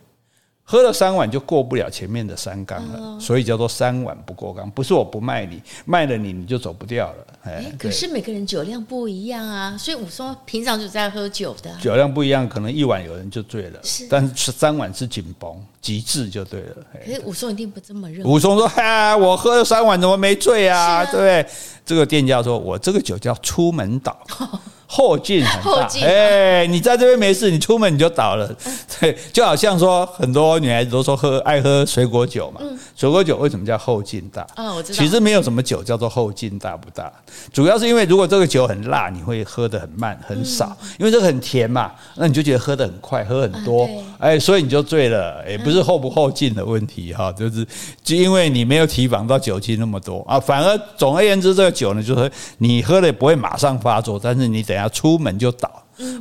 [0.63, 4.69] 喝了三碗就过不了前面的三缸了，所以叫做三碗不过缸。
[4.71, 7.27] 不是我不卖你，卖了你你就走不掉了。
[7.43, 16.77] 哎，可是每个人酒量不一样啊，所以武松平常就在喝酒的，酒量不一样，可能一碗有人就醉了，是，但是三碗是紧绷极致就对了。
[17.05, 18.25] 可是武松一定不这么认为。
[18.25, 21.05] 武松说：“嗨，我喝了三碗怎么没醉啊？
[21.05, 21.45] 对不对？”
[21.85, 24.17] 这个店家说：“我这个酒叫出门倒。
[24.87, 28.49] ”后劲很大，哎，你在这边没事，你出门你就倒了。
[28.99, 32.61] 对，就好像说很多女孩子都说喝爱喝水果酒嘛，
[32.95, 34.45] 水果酒为什么叫后劲大？
[34.55, 34.97] 哦，我知道。
[34.97, 37.11] 其实没有什么酒叫做后劲大不大，
[37.51, 45.43] 主要是因为如果这个酒很辣，你会喝得很慢很少，因为这个很甜嘛，那你就觉得喝得很快，喝很多，哎，所以你就醉了。
[45.47, 47.65] 也不是后不后劲的问题哈，就是
[48.03, 50.23] 就因为你没有提防到酒精那么多。
[50.27, 54.89] 啊，反而总而言之，这个酒呢，就是你喝了也不会马上发作，但是你等下。
[54.89, 55.69] 出门就倒，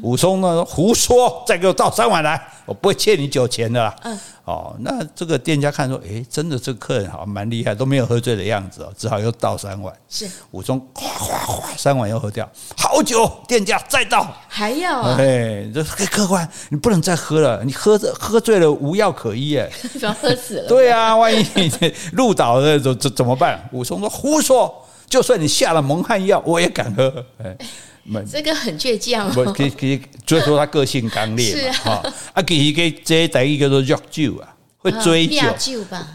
[0.02, 3.94] 武松呢胡说，再给我倒三碗来，我不会欠你酒钱的啦。
[4.02, 9.94] 嗯，哦，那这个店家看说，诶，真的这个客人好像蛮厉害，都没有喝醉的样子哦，只好又倒三碗。
[10.08, 15.16] 是武松哗哗哗，三碗又喝掉，好酒，店家再倒，还要啊？
[15.18, 20.68] 哎，这客官，你不能再喝了，你喝着喝醉了无药可医哎， 主要喝死了。
[20.68, 21.46] 对啊，万一
[22.14, 23.68] 路倒了怎怎怎么办？
[23.72, 27.24] 武松说胡说，就算你下了蒙汗药，我也敢喝。
[27.42, 27.56] 哎。
[28.30, 35.36] 这个很倔强，不，可以可以，所以说他个性刚烈嘛，哈啊，其实个这等于叫做药酒啊，会追酒，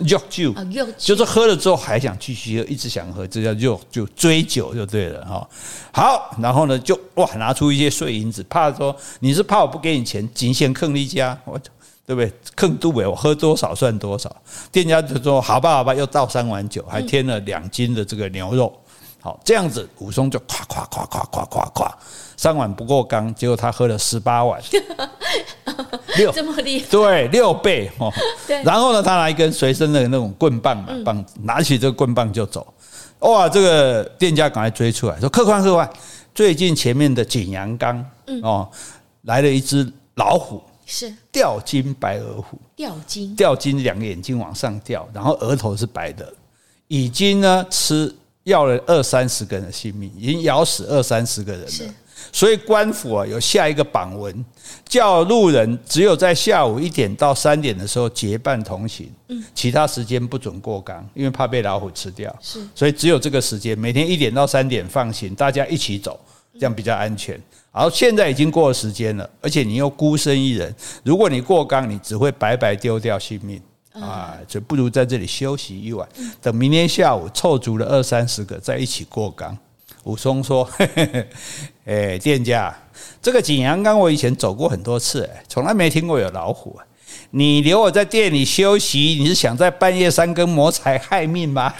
[0.06, 0.54] 药酒，
[0.98, 5.50] 就是喝了之后还想继续喝，一直想喝，这叫药就追酒就对了哈。
[5.92, 11.60] 好，然后呢就哇拿出一些碎银子，怕说你是怕我不给你钱，仅限坑你家，我
[12.06, 12.32] 对不对？
[12.56, 14.36] 坑杜伟，我喝多少算多少。
[14.72, 18.80] 店家就说好吧好吧，又倒三碗酒，还添了两斤的这个牛肉。
[19.22, 21.92] 好，这样子武松就咵咵咵咵咵咵咵，
[22.38, 24.62] 三碗不过冈，结果他喝了十八碗，
[26.16, 28.10] 六这么厉害，对，六倍哦。
[28.64, 32.66] 然后呢，他拿一根随身的那种棍棒嘛，棒拿起这个棍棒就走。
[33.20, 35.90] 哇，这个店家赶快追出来，说：“客官客官，
[36.34, 38.06] 最近前面的景阳冈
[38.42, 38.70] 哦，
[39.24, 46.34] 来了一只老虎，是吊睛白额虎，吊睛，吊睛，两个眼睛往上吊，然后额头是白的，
[46.88, 48.16] 已经呢吃。”
[48.50, 51.94] 要了二三十个人的性命，已经咬死二三十个人了。
[52.32, 54.46] 所以官府啊有下一个榜文，
[54.86, 59.10] 叫路人只有在下午一点到三点的时候结伴同行，
[59.56, 62.36] 其他时间不准过岗，因为怕被老虎吃掉。
[62.42, 66.20] 是，所以只有这个时间，每天一点到三点放行，大家一起走，
[66.54, 67.42] 这样比较安全。
[67.72, 73.62] 然后现在已经过了时间了，而且你又孤身一人，如果你过岗，你只会白白丢掉性命。
[73.94, 76.08] 啊，就不如在这里休息一晚，
[76.42, 79.58] 等明天下午凑足了二三十个，再一起过岗。
[80.04, 81.30] 武松说：“嘿嘿嘿，
[81.86, 82.74] 哎，店家，
[83.22, 86.80] 这个景阳冈我以前走过很多次，哎，从来没听过有老虎。”
[87.32, 91.72] 你留我在店里休息，你是想在半夜三更谋财害命吗？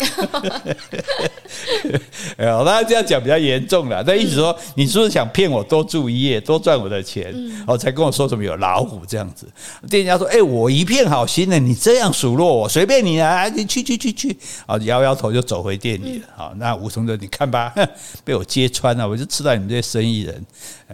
[2.38, 4.04] 哎， 我当然这样讲比较严重了。
[4.04, 7.34] 但意思说，你是不是想骗我多住一夜，多赚我的钱？
[7.66, 9.48] 哦，才跟我说什么有老虎这样子。
[9.90, 16.28] 店家说：“哎，我一片好心的，你这样数落我，随便你啊，你去去去去。”啊，摇摇头就走回店里了。
[16.36, 17.74] 好，那吴松就你看吧，
[18.24, 20.46] 被我揭穿了，我就知道你们这些生意人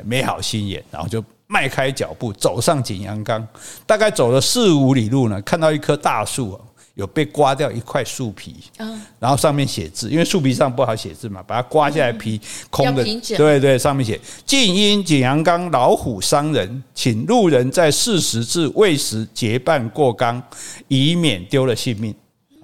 [0.05, 1.21] 没好心眼，然后就。
[1.47, 3.45] 迈开脚步走上景阳冈，
[3.85, 6.59] 大概走了四五里路呢，看到一棵大树啊，
[6.95, 8.55] 有被刮掉一块树皮，
[9.19, 13.03] 然后上面写字，因为树皮上不好写字嘛，把它刮下来皮空的，
[13.37, 20.41] 对对，上面写“静因景阳冈老虎伤人，请路人在巳时至未时结伴过冈，
[20.87, 22.15] 以免丢了性命。”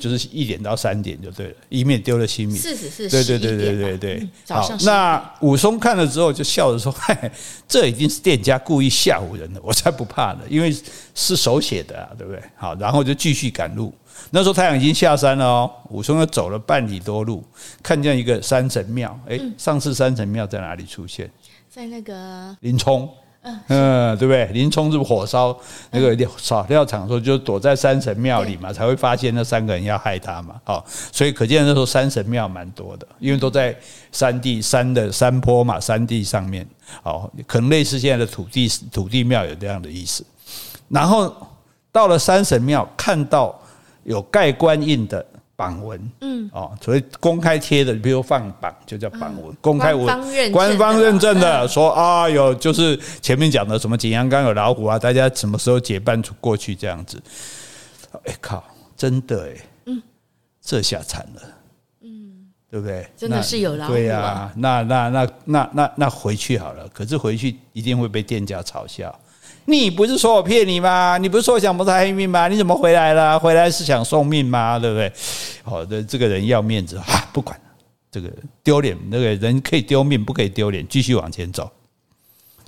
[0.09, 2.57] 就是一点到三点就对了，以免丢了性命。
[2.57, 4.13] 是是是，对对对对对对。
[4.21, 7.31] 嗯、早上那武松看了之后就笑着说：“嗨，
[7.67, 10.75] 这已经是店家故意吓唬人的，我才不怕呢，因为
[11.13, 13.93] 是手写的啊，对不对？”好，然后就继续赶路。
[14.31, 17.43] 那时候太阳已经下山了哦，武松又走了半里多路，
[17.83, 19.17] 看见一个山神庙。
[19.27, 21.29] 哎，上次山神庙在哪里出现？
[21.69, 23.09] 在那个林冲。
[23.43, 24.45] 嗯，对不对？
[24.53, 25.57] 林冲是不是火烧
[25.89, 30.55] 那个料烧料场的时候，就躲在山神庙里嘛，才会发现那三个人要害他嘛。
[30.63, 33.75] 好，所以可见那时候山神庙蛮多的，因为都在
[34.11, 36.67] 山地山的山坡嘛，山地上面。
[37.01, 40.23] 好，可能类似现在的土地土地庙有这样的意思。
[40.87, 41.35] 然后
[41.91, 43.59] 到了山神庙，看到
[44.03, 45.25] 有盖棺印的。
[45.61, 50.05] 榜文，嗯，哦，所以公开贴的，比如放榜就叫榜文，公开文，
[50.51, 57.21] 官方认证的，说啊，有就是前面讲的什么景阳冈有老虎啊，大家什么时候结伴出过去这样子？
[58.23, 58.63] 哎靠，
[58.97, 59.55] 真的哎，
[59.85, 60.01] 嗯，
[60.59, 61.41] 这下惨了，
[62.01, 63.07] 嗯，对不对？
[63.15, 69.13] 真的是有老虎，对呀，那那那那那那回去好了，可是回去一定会被店家嘲笑。
[69.65, 71.17] 你不是说我骗你吗？
[71.17, 72.47] 你不是说我想谋财害命吗？
[72.47, 73.39] 你怎么回来了？
[73.39, 74.79] 回来是想送命吗？
[74.79, 75.11] 对不对？
[75.63, 77.59] 好的，这个人要面子啊，不管
[78.11, 78.29] 这个
[78.63, 81.71] 丢脸，那个人可以丢命，不可以丢脸，继续往前走，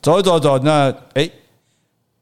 [0.01, 1.29] 走走走，那哎。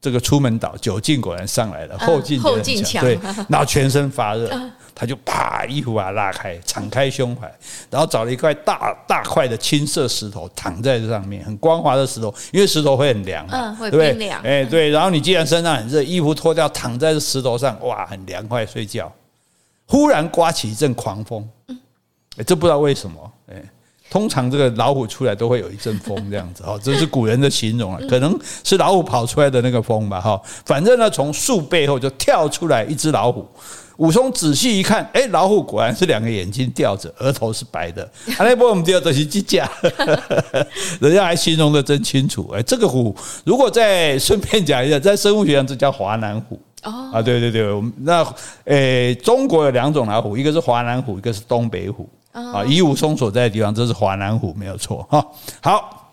[0.02, 3.16] 这个出门倒酒劲果然上来了，后劲后劲强，对，
[3.48, 4.50] 然后全身发热，
[4.92, 7.50] 他就啪衣服啊拉开，敞开胸怀，
[7.88, 19.10] 然后找了一块大大块的青色石头躺在这上面，很光滑的石头，因为石头会很凉，嗯，会冰凉，哎，对，然后你既然身上很热，衣服脱掉躺在这石头上，哇，很凉快睡觉。
[19.86, 21.48] 忽然刮起一阵狂风，
[22.36, 23.31] 哎，这不知道为什么，哎。
[24.12, 30.38] 通常这个老虎出来都会有一阵风这样子哈，这是古人的形容啊，可能是老虎跑出来的那个风吧哈。
[30.66, 33.48] 反正呢，从树背后就跳出来一只老虎。
[33.96, 38.02] 武松仔细一看，哎，老虎果然是两个眼睛吊着，额头是白的。
[38.36, 39.66] 啊，那波我们第二是机架，
[41.00, 42.50] 人家还形容的真清楚。
[42.54, 46.60] 哎，这个虎如果再顺便讲一下，在生物学上这叫华南虎。
[46.82, 48.22] 哦，啊，对对对，我们那
[48.64, 52.06] 诶，中国有两种老虎，一个是华南虎，一个是东北虎。
[52.32, 55.22] 啊，以武松所在的地方，这是华南虎，没有错哈。
[55.60, 56.08] 好，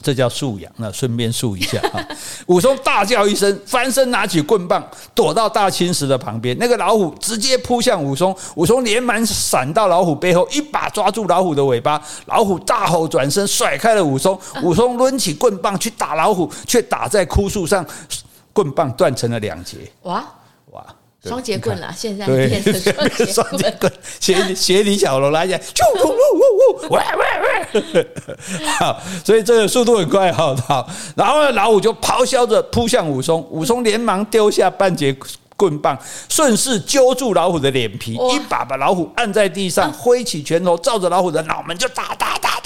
[0.00, 2.02] 这叫素养，那顺便述一下哈。
[2.46, 4.82] 武松大叫一声，翻身拿起棍棒，
[5.14, 6.56] 躲到大青石的旁边。
[6.58, 12.02] 那个老虎直接扑向武松，武松连忙闪到老虎背后，一把抓住老虎的尾巴。
[12.26, 14.40] 老虎大吼，转身甩开了武松。
[14.62, 17.84] 武松抡起棍棒去打老虎，却打在枯树上，
[18.54, 19.78] 棍棒断成了两截。
[20.04, 20.24] 哇哇！
[21.24, 22.72] 双节棍了，现在变成
[23.26, 28.06] 双节棍，学学李小龙来讲，啾啾呜呜呜，喂喂喂，
[28.78, 35.14] 好，所以这个速度很快，好好，然后呢，老虎就咆哮着扑向武松，武松连忙丢下半截
[35.56, 35.98] 棍棒，
[36.28, 42.57] 顺势揪住老虎的脸皮，一把把老虎按在地上，挥起拳头，照着老虎的脑门就打打打，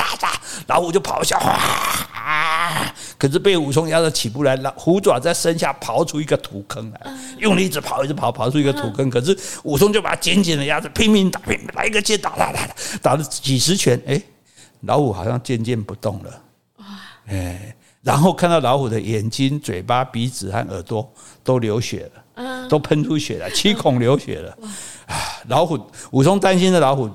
[0.67, 1.39] 老虎就咆哮。
[1.39, 2.95] 啊！
[3.19, 9.11] 可是被武松压得起不来，虎爪在身下刨出一个土坑来，用力一直刨，一直刨，刨出一个土坑。
[9.11, 14.01] 可是武松就把它紧紧的压着，拼命打，拼命来一个接打，打，打，打，打了几十拳。
[14.07, 14.23] 哎，
[14.83, 16.43] 老虎好像渐渐不动了。
[16.77, 16.87] 哇！
[17.27, 24.57] 哎，然后看到老虎的眼睛、嘴巴、鼻子和耳朵都流血了，都喷出血了，七孔流血了。
[25.49, 25.79] 老虎，
[26.11, 27.11] 武松担心的老虎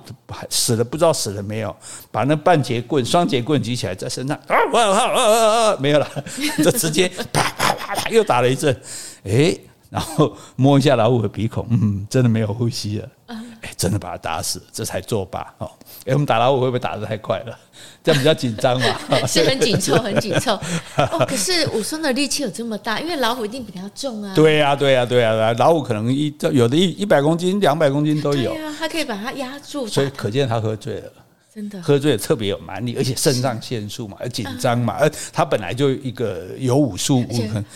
[0.50, 1.76] 死了，不知道死了没有，
[2.12, 6.08] 把那半截棍、双截棍举起来在身上，啊啊啊啊没有了，
[6.64, 8.76] 就直接啪啪啪啪又打了一阵，
[9.24, 9.58] 哎，
[9.90, 13.08] 然后摸一下老虎的鼻孔，嗯，真的没有呼吸了。
[13.28, 15.70] 哎，真的把他打死，这才作罢哦。
[16.06, 17.60] 哎，我们打老虎会不会打得太快了？
[18.04, 18.88] 这样比较紧张嘛？
[19.28, 20.54] 是很紧凑， 很紧凑。
[20.96, 24.34] 哦，可是武松的力气有这么大，因为老虎一定比他重啊。
[24.34, 28.54] 对呀，对呀，对呀，老虎可能一有的一一百公斤、两百公斤都有。
[28.54, 29.86] 对啊，他可以把它压住。
[29.88, 31.12] 所以可见他喝醉了，
[31.54, 37.26] 真的喝醉了特别有蛮力，而且肾上腺素嘛，而紧张嘛，而他本来就一个有武术，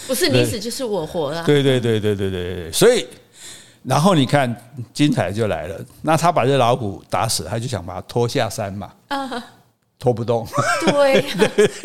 [0.07, 1.43] 不是你死就是我活了。
[1.43, 3.05] 对对对对对对对，所以。
[3.83, 4.55] 然后你看，
[4.93, 5.75] 精彩就来了。
[6.03, 8.91] 那他把这老虎打死，他就想把它拖下山嘛。
[10.01, 10.43] 拖不动，
[10.87, 11.23] 对，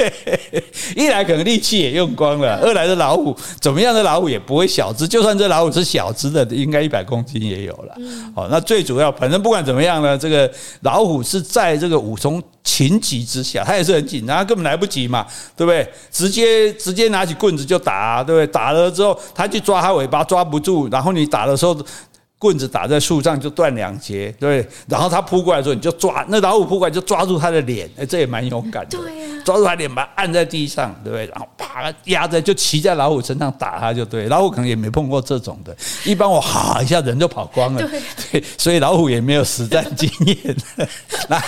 [0.97, 7.95] 一来可能力气也用光了，二来的老虎怎么样的老虎也不会小只，就算这老虎是小只的，应该一百公斤也有了。
[8.35, 10.51] 好，那最主要，反正不管怎么样呢，这个
[10.81, 15.87] 老虎是在这个武松情急之下，他也是很紧张，他根本来不及嘛，对不对？
[16.11, 18.47] 直接直接拿起棍子就打，对不对？
[18.47, 21.77] 打了之后，他去抓他尾巴抓不住，然后你打的时候。
[22.39, 24.67] 棍子打在树上就断两截，对。
[24.89, 28.99] 然后他扑过来的时候，你就抓那老虎扑过来就抓住他的脸，哎，这也蛮勇敢的。
[28.99, 31.27] 对呀，抓住他脸把他按在地上，对不对？
[31.27, 35.75] 然后啪啪压在就骑在老虎身上打他就对，老虎可能也没碰过这种的，
[36.05, 38.01] 一般我哈一下人就跑光了，对，
[38.33, 40.57] 对，所以老虎也没有实战经验。
[41.29, 41.43] 来，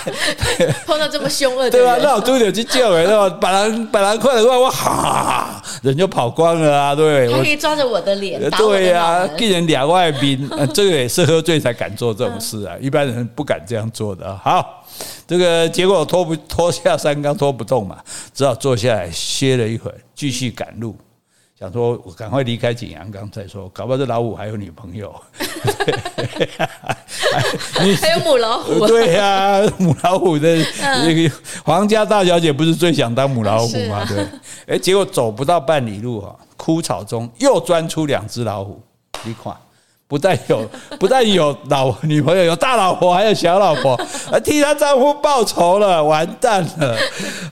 [0.86, 1.98] 碰到这么凶恶的，对吧？
[2.02, 14.36] 那我都得去救人，对吧把人把人快的话，我哈人就跑光了啊，对，他可以抓着我的脸，对呀，给人两外兵， 这个也是喝醉才敢做这种事啊，一般人不敢这样做的。
[14.38, 14.84] 好。
[15.26, 17.98] 这个结果拖不拖下山岗拖不动嘛，
[18.32, 20.96] 只好坐下来歇了一会儿，继续赶路，
[21.58, 25.14] 想说我赶快离开景阳冈再说，搞不好这老虎还有女朋友，
[28.00, 31.30] 还有母老虎， 对呀，母老虎的那个
[31.62, 34.06] 皇家大小姐不是最想当母老虎吗？
[34.08, 34.26] 对，
[34.66, 38.82] 哎，结果走不到半里路啊，枯草中又钻出两只老虎，
[39.24, 39.54] 你看。
[40.08, 40.66] 不但有，
[40.98, 43.94] 不但有老女朋友，有大老婆，还有小老婆，
[44.42, 46.96] 替她丈夫报仇了，完蛋了！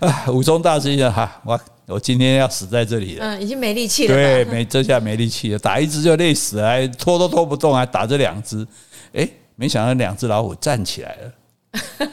[0.01, 3.27] 啊，武松大师一想，哈，我我今天要死在这里了。
[3.27, 4.15] 嗯，已经没力气了。
[4.15, 8.67] 对，没这下没力气了，打一只就累死了，还拖都拖不动，还打这两只。
[9.13, 12.11] 哎，没想到两只老虎站起来了，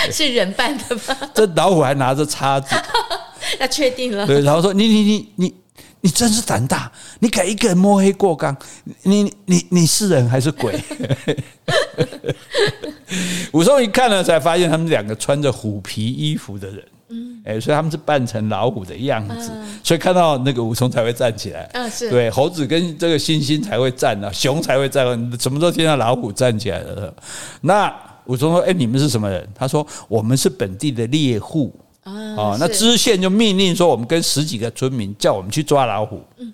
[0.10, 1.30] 是人扮的吗？
[1.34, 2.74] 这老虎还拿着叉子，
[3.60, 4.26] 那确定了。
[4.26, 5.61] 对，然后说你你你你。
[6.02, 6.90] 你真是胆大！
[7.20, 8.56] 你敢一个人摸黑过岗？
[9.04, 10.78] 你你你是人还是鬼？
[13.52, 19.52] 武松一看呢，才发现他们两个穿着虎皮衣服的人，嗯，哎，所以他们是扮成老虎的样子，
[19.84, 21.70] 所以看到那个武松才会站起来。
[21.74, 25.06] 嗯，是对，猴子跟这个猩猩才会站呢，熊才会站。
[25.38, 27.14] 什么时候见到老虎站起来了？
[27.60, 27.94] 那
[28.24, 31.72] 武松说：“哎，你们是什么人？”他说：“我们是本地的猎户。”
[32.04, 36.20] 哦，那知县就命令说，我们跟十几个村民叫我们去抓老虎。
[36.38, 36.52] 嗯，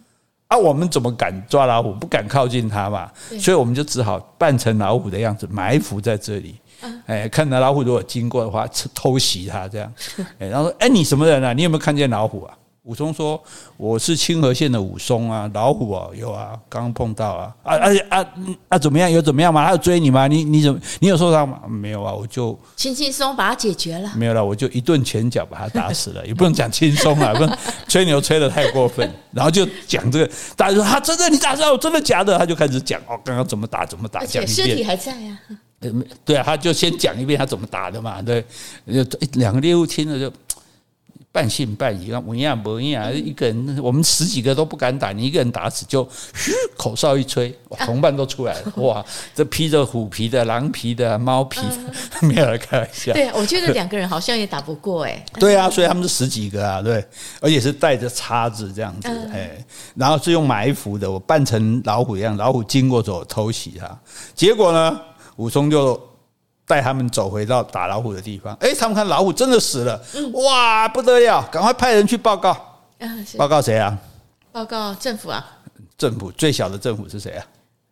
[0.48, 1.92] 啊，我们怎么敢抓老虎？
[1.94, 3.10] 不敢靠近它嘛。
[3.40, 6.56] 所以我们就只好扮成老虎的样子，埋伏在这里。
[7.06, 9.92] 哎，看到老虎如果经过的话，偷袭它这样。
[10.38, 11.52] 哎，然后说，哎，你什么人啊？
[11.52, 12.54] 你有没有看见老虎啊？
[12.84, 13.38] 武松说
[13.76, 18.26] ：“我是清河县的武松啊，老虎啊，有啊，刚刚碰到啊，啊啊啊
[18.68, 19.10] 啊，怎么样？
[19.10, 19.62] 有怎么样吗？
[19.66, 20.26] 他有追你吗？
[20.26, 20.80] 你你怎么？
[21.00, 21.60] 你有受伤吗？
[21.68, 24.10] 没有啊，我就轻轻松把他解决了。
[24.16, 27.58] 没有了，我就一顿拳脚把他打死了，也不能讲轻松啊，不能
[27.88, 29.10] 吹牛吹得太过分。
[29.32, 31.76] 然后就讲这个，大家说他真的，你打知道？
[31.76, 32.38] 真的假的？
[32.38, 34.48] 他就开始讲哦，刚刚怎么打，怎么打，讲一遍。
[34.48, 35.38] 尸体还在呀？
[36.24, 38.22] 对啊，他就先讲一遍他怎么打的嘛。
[38.22, 38.42] 对，
[38.86, 39.04] 就
[39.34, 40.34] 两个猎物听了就。”
[41.38, 46.02] 半信半疑，啊，我一样不一样，一个人，我们十几个都不敢打，你一个人打死就
[46.34, 49.04] 嘘，口哨一吹，同伴都出来了， 哇，
[49.36, 53.12] 这披着虎皮的、狼皮的、猫皮的， 没有人开玩笑。
[53.12, 55.24] 对，我觉得两个人好像也打不过哎。
[55.38, 57.04] 对啊，所以他们是十几个啊，对，
[57.40, 59.64] 而且是带着叉子这样子，哎，
[59.94, 63.96] 然后是用埋伏的，我扮成老虎一样，老虎经过走偷袭他，
[64.34, 65.00] 结果呢，
[65.36, 66.07] 武松就。
[66.68, 70.00] 带他们走回到打老虎的地方，哎，他们看老虎真的死了，
[70.34, 72.54] 哇，不得了，赶快派人去报告。
[73.36, 73.98] 报告谁啊？
[74.52, 75.44] 报告政府啊。
[75.96, 77.44] 政府最小的政府是谁啊？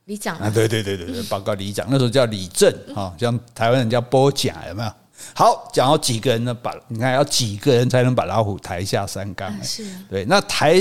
[0.04, 4.92] 里长啊，对对对对对， 报告里长，那时候叫里政啊，像台湾人叫波甲，有没有？
[5.34, 6.52] 好，讲到几个人呢？
[6.52, 9.52] 把你看要几个人才能把老虎抬下山岗？
[9.64, 10.80] 是，对，那抬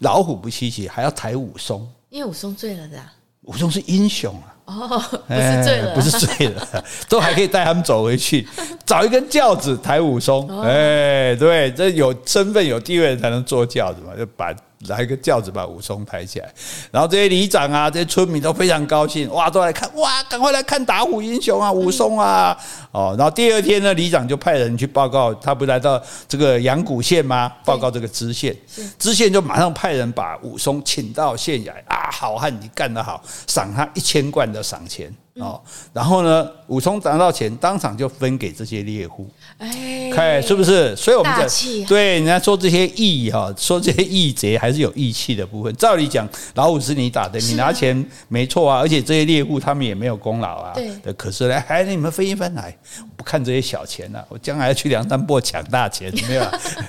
[0.00, 3.02] 老虎不稀奇，还要抬武松，因为武松醉了的。
[3.42, 4.54] 武松是英雄啊。
[4.70, 8.46] 哦，不是醉了，不是醉了， 都还可以带他们走回去，
[8.86, 10.48] 找一根轿子抬武松。
[10.62, 14.54] 哎，对，这有身份有地位才能坐轿子嘛，就把。
[14.88, 16.50] 来个轿子把武松抬起来，
[16.90, 22.56] 然后这些里长啊，这些村民都非常高兴，哇，都来看，哇，赶快来看打虎英雄啊，武松啊，
[22.90, 27.52] 哦，然后第二天呢，里长就派人去报告，他不来到这个阳谷县吗？
[27.62, 28.56] 报告这个知县，
[28.98, 35.14] 知县就马上派人把武松请到县衙，啊，好汉你干得好，赏他一千贯的赏钱。
[35.40, 35.60] 哦，
[35.92, 39.28] 然后呢，武松拿到钱，当场就分给这些猎户，
[39.58, 40.94] 哎，看是不是？
[40.94, 41.48] 所以我们讲，
[41.86, 45.74] 对人家说这些义哈，说这些义贼还是有义气的部分。
[45.76, 50.72] 照理讲，老虎是你打的，你拿钱没错啊，而且这些猎户他们也没有功劳啊。
[50.74, 56.44] 对，可是呢，哎，你们分一分来，我不看这些小钱了，我将来要去梁山泊抢大钱， 没有？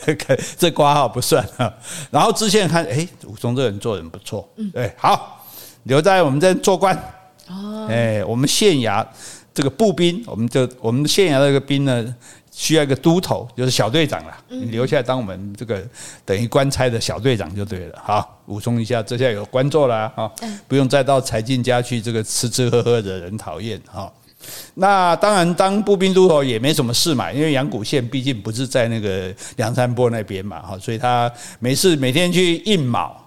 [0.58, 1.74] 这挂号不算啊。
[2.10, 5.46] 然后知县看，哎，武松这人做人不错，对，好，
[5.84, 6.98] 留在我们这做官。
[7.48, 9.06] 哦，哎，我们县衙
[9.54, 12.16] 这个步兵，我们就我们县衙这个兵呢，
[12.52, 14.34] 需要一个都头，就是小队长了。
[14.48, 15.84] 你留下来当我们这个
[16.24, 18.00] 等于官差的小队长就对了。
[18.02, 20.32] 好，补充一下，这下有官做了哈，
[20.68, 24.12] 不用再到柴进家去这个吃吃喝喝惹人讨厌哈。
[24.74, 33.21] 那当然，当步兵都头也没什么事嘛，因为阳谷县毕竟不是在那个梁山泊那边嘛，哈，所以他没事每天去应卯。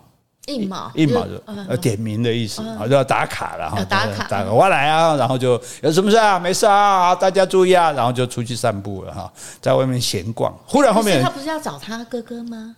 [0.47, 6.39] 应卯，印卯就呃点名的意思，好就要打卡了哈，打卡，打卡，我来啊，然后就有什么事啊？
[6.39, 10.55] 没事啊，大家注意啊，然后就出去散步了哈，在外面闲逛。
[10.67, 12.77] 忽然后面他不是要找他哥哥吗？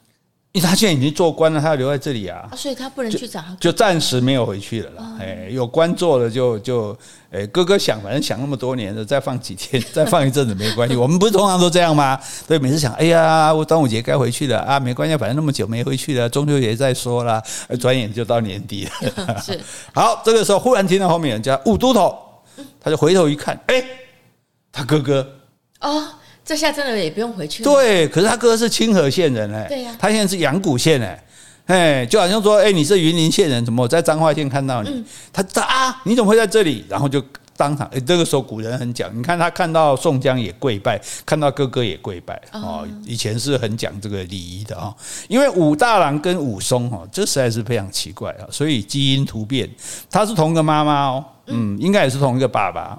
[0.57, 5.17] 因为他现在已经做官了，他要留在这里啊，啊所以他不能去找他，就暂时没有回去了啦。
[5.21, 6.97] 哎、哦，有官做了就就，
[7.31, 10.97] 哎，哥哥想，反正想那么多年了，再放几天， 再放一阵子没关系。
[10.97, 12.19] 我们不是通常都这样吗？
[12.49, 17.43] 对，每次想，哎呀，我端午节该回去了啊，没关系，反正那么久没回去了，中秋节再说啦。
[17.79, 19.37] 转眼就到年底了。
[19.45, 19.61] 是，
[19.93, 22.17] 好，这个时候忽然听到后面有人叫五都头，
[22.81, 23.85] 他就回头一看，哎，
[24.73, 25.29] 他哥哥
[25.83, 26.03] 哦。
[26.47, 27.71] 这下真的也不用回去了。
[27.71, 31.25] 对，可是他哥哥是清河县人哎，对呀，他现在是阳谷县哎，
[31.67, 35.05] 哎，就好像说，哎，你是云林县人，怎么我在彰化县看到你？
[35.33, 36.85] 他他啊，你怎么会在这里？
[36.89, 37.21] 然后就
[37.57, 44.95] 当场，哎，这个时候古人很讲，你看他看到宋江也跪拜，看到哥哥也跪拜哦，以前是很讲这个礼仪的啊，
[45.27, 49.69] 因为武大郎跟武松哦，这实在是非常奇怪啊，所以基因突变，
[50.09, 52.97] 他是同一个妈妈哦，嗯，应该也是同一个爸爸。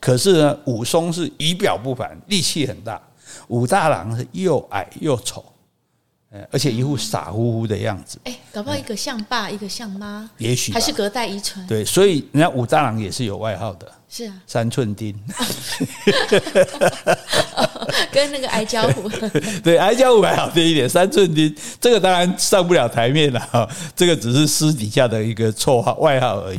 [0.00, 3.00] 可是呢，武松是仪表不凡，力气很大；
[3.48, 5.44] 武大郎是又矮又丑，
[6.50, 8.18] 而且一副傻乎乎的样子。
[8.24, 11.66] 哎，搞不好一个像爸，一个像妈，也许还是隔代遗传。
[11.66, 13.90] 对，所以人家武大郎也是有外号的。
[14.10, 15.14] 是啊，三寸丁，
[18.10, 19.06] 跟那个矮脚虎。
[19.62, 26.58] 对，矮脚虎还好听一点，三寸丁这个当然上不了台面了哈，这个只是私底下的一个绰号、外号而已。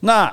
[0.00, 0.32] 那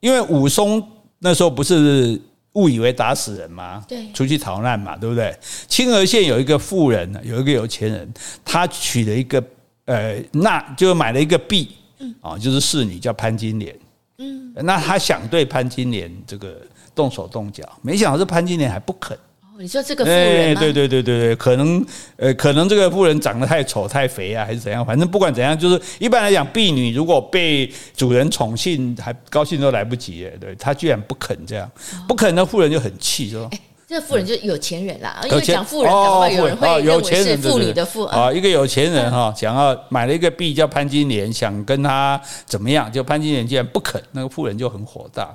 [0.00, 0.82] 因为武松。
[1.22, 2.20] 那时候不是
[2.54, 3.84] 误以为打死人吗？
[3.88, 5.34] 对，出去逃难嘛，对不对？
[5.68, 8.12] 清河县有一个富人，有一个有钱人，
[8.44, 9.42] 他娶了一个
[9.84, 11.68] 呃，那就买了一个婢，
[11.98, 13.74] 嗯，啊，就是侍女叫潘金莲，
[14.18, 16.60] 嗯，那他想对潘金莲这个
[16.94, 19.16] 动手动脚，没想到这潘金莲还不肯。
[19.62, 20.60] 你说这个妇人吗？
[20.60, 21.86] 对对对对对，可能
[22.16, 24.84] 呃，可能这个妇人长得太丑太肥啊，还是怎样？
[24.84, 30.28] 反正不管怎样，就是一般来讲，婢女如果被主人宠幸，还高兴都来不及。
[30.40, 31.70] 对，他居然不肯这样，
[32.08, 38.32] 不肯，那妇人就很气，说：“哎，这个妇人就是有钱人啦。”因为讲富人的话，有人会认为是妇女的富啊。
[38.32, 42.90] 一个有钱人哈，想要买了一个婢叫潘金莲，想跟他怎么样？
[42.90, 45.32] 就潘金莲竟然不肯，那个妇人就很火大。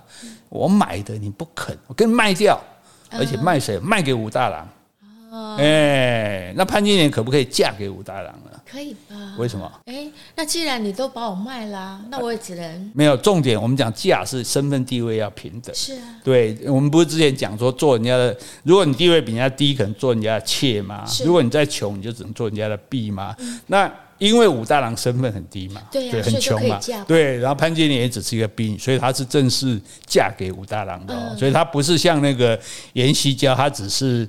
[0.49, 2.61] 我买的你不肯，我跟你卖掉。
[3.11, 3.79] 而且卖谁？
[3.79, 4.67] 卖给武大郎。
[5.29, 8.59] 哦，哎，那潘金莲可不可以嫁给武大郎呢？
[8.65, 9.35] 可以吧？
[9.37, 9.69] 为什么？
[9.85, 13.61] 哎，那既然你都把我卖了，那我也只能没有重点。
[13.61, 15.75] 我们讲嫁是身份地位要平等。
[15.75, 21.05] 是啊，对，我们不是之前讲说做人家的，如果你地位比人家低，可能做人家的妾吗？
[21.25, 23.35] 如果你再穷，你就只能做人家的婢吗？
[23.67, 23.91] 那。
[24.17, 32.59] 因为武大郎身份很低嘛，对，很穷嘛，对，然后潘金莲也只是一个婢女，所以她是正式嫁给武大郎的，哦，所以她不是像那个
[32.93, 34.27] 颜希娇，她只是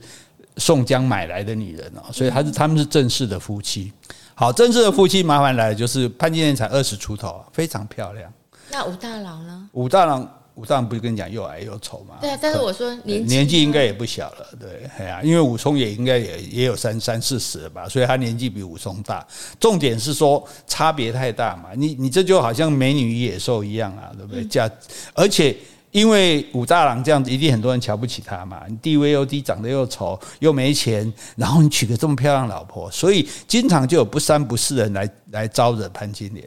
[0.56, 3.92] 宋江买来的女人哦，所以她是他们是正式的夫妻。
[4.34, 8.32] 好，正式的夫妻麻烦来了，就是潘金莲才二十出头，非常漂亮。
[8.70, 9.68] 那武大郎呢？
[9.72, 10.34] 武大郎。
[10.58, 12.16] 武大郎不是跟你讲又矮又丑吗？
[12.20, 19.24] 对啊，但是我说年年纪应该也不小了，对，哎呀，因为武松也应该也也有三三四十了吧，所以他年纪比武松大。
[19.60, 24.44] 重点是说差别太大嘛，你你这就好像美女与野兽一样啊，对不对？
[24.46, 24.68] 嫁，
[25.14, 25.56] 而且
[25.92, 36.44] 因为武大郎这样子，一定很多人瞧不起他嘛，你地位又低，长得又丑，又没钱，然后你娶个这么漂亮老婆，所以经常就有不三不四的人来来招惹潘金莲。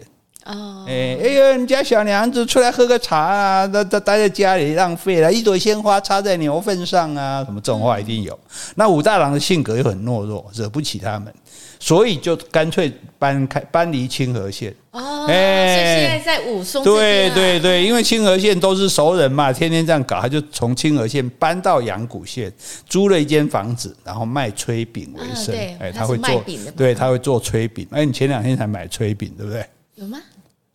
[0.51, 3.65] 哦，哎哎呦，你家小娘子出来喝个茶啊？
[3.67, 7.43] 那那待在家里浪费了，一朵鲜花插在牛粪上啊？
[7.45, 8.37] 什么这种话一定有。
[8.75, 11.33] 那武大郎的性格又很懦弱，惹不起他们，
[11.79, 14.73] 所以就干脆搬开搬离清河县。
[14.91, 17.33] 哦，哎，所以现在在武松这边。
[17.33, 22.51] 对对对，因为清河县都是熟人嘛，天天这样搞，他就从清河县搬到阳谷县，
[22.89, 25.55] 租了一间房子，然后卖炊饼为生。
[25.79, 26.43] 哎，他会做，
[26.75, 27.87] 对，他会做炊饼。
[27.91, 29.65] 哎，你前两天才买炊饼，对不对？
[29.95, 30.19] 有吗？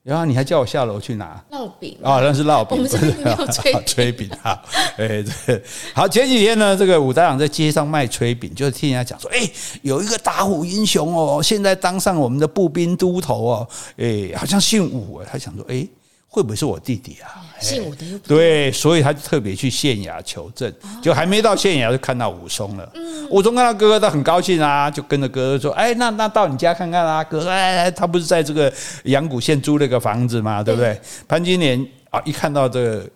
[0.07, 2.21] 然后你还叫我下楼去拿烙饼啊？
[2.21, 4.63] 那是烙饼，我们这边没有炊炊饼哈。
[4.97, 5.61] 哎，对，
[5.93, 9.51] 好，前几天呢，这个武大郎在街上卖炊饼，就听人家讲说，哎，
[9.83, 15.85] 有一个打虎英雄哦，现在当上我们的步兵都头哦，哎，好像姓武，他想说，哎。
[16.37, 17.41] 会不会是我弟弟啊？
[17.59, 20.70] 姓武的又对，所以他就特别去县衙求证，
[21.03, 22.93] 就还没到县衙就看到武松了。
[23.30, 28.70] 武松看到哥哥他很高兴啊，就跟着哥哥说：“哎，那那到你家看看啊，哥，哎，他不是在这个
[29.05, 30.62] 阳谷县租了个房子吗？
[30.62, 33.11] 对不对？”潘金莲啊，一看到这个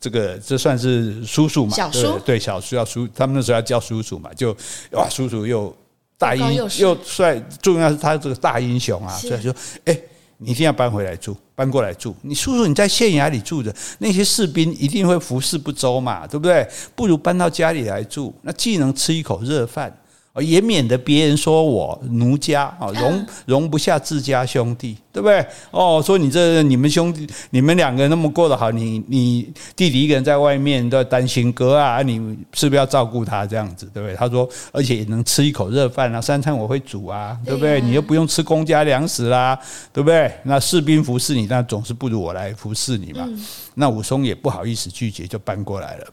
[0.00, 1.74] 这个，这算是叔叔嘛？
[1.74, 4.56] 小叔对，小叔要叔，他们那时候要叫叔叔嘛，就
[4.92, 5.76] 哇，叔叔又
[6.16, 9.52] 大英又帅，重要是他这个大英雄啊，所以说，
[9.86, 9.98] 哎。
[10.38, 12.14] 你一定要搬回来住，搬过来住。
[12.22, 16.68] 你叔叔你在县衙里住着，那些士兵一定会服侍不周嘛，对不对？
[16.94, 19.96] 不如搬到家里来住，那既能吃一口热饭，
[20.42, 25.44] 也免得别人说我奴家啊，容 容不下自家兄弟，对不对？
[25.70, 32.16] 哦，说你这你们兄弟，你们两个那么过得好，你你弟弟一个人在外面都要担心哥啊，你
[32.52, 34.14] 是不是要照顾他这样子，对不对？
[34.16, 37.80] 他说，而且也能吃一口热饭啊，三餐我会煮啊，对不对？
[37.80, 39.58] 你又不用吃公家粮食啦，
[39.92, 40.30] 对不对？
[40.44, 43.26] 那士兵服侍你，那总是不如我来服侍你嘛。
[43.74, 46.06] 那武松也不好意思拒绝，就搬过来了。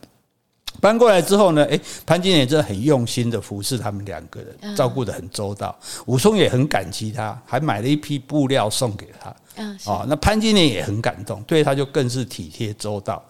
[0.84, 5.74] 搬过来之后呢，诶，潘金莲真的很用心的服侍他们两个人，照顾的很周到。
[6.08, 9.34] 武松也很感激他，还买了一批布料送给他。
[9.86, 13.24] 哦，那潘金莲也很感动，对他就更是体贴周到。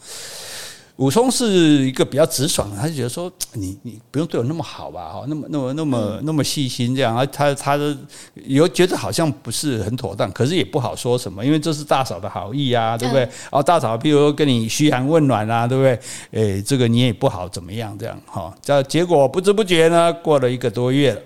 [0.97, 7.97] 武松是一个比较直爽的，他就觉得说你你不用对我那么好吧，哈，那么那么那么那么细心这样，他他的
[8.45, 13.27] 有觉得好像不是很妥当，可是也不好说什么，因为这是大嫂的好意啊，对不对？
[13.51, 15.99] 哦，大嫂，譬如说跟你嘘寒问暖啊，对不对？
[16.31, 21.21] 诶，这个你也不好怎么样这样哈，这结果不知不觉呢，过了一个多月了，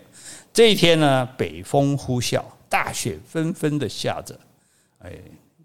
[0.54, 4.34] 这一天呢，北风呼啸，大雪纷纷的下着，
[5.00, 5.12] 哎，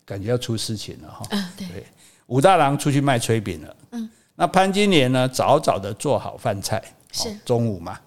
[0.05, 1.25] 感觉要出事情了哈。
[1.57, 1.87] 对。
[2.27, 5.29] 武大郎出去卖炊饼了，嗯，那潘金莲呢？
[5.29, 7.99] 早早的做好饭菜，是中午嘛，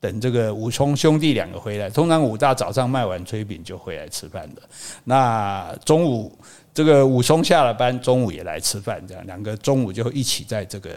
[0.00, 1.90] 等这个武松兄弟两个回来。
[1.90, 4.62] 通常武大早上卖完炊饼就回来吃饭的。
[5.04, 6.36] 那中午
[6.74, 10.90] 这个武松下了班，中午也来吃饭，这样两个中午就一起在这个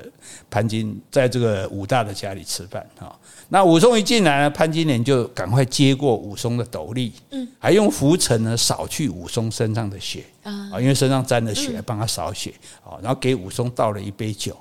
[0.50, 3.16] 潘金，在这个武大的家里吃饭哈。
[3.50, 12.52] 那武松一进来呢，潘金莲就赶快接过武松的斗笠，嗯，还用拂尘呢扫去武松身上的血啊，因为身上沾了血，帮他扫血
[12.84, 14.58] 啊，然后给武松倒了一杯酒，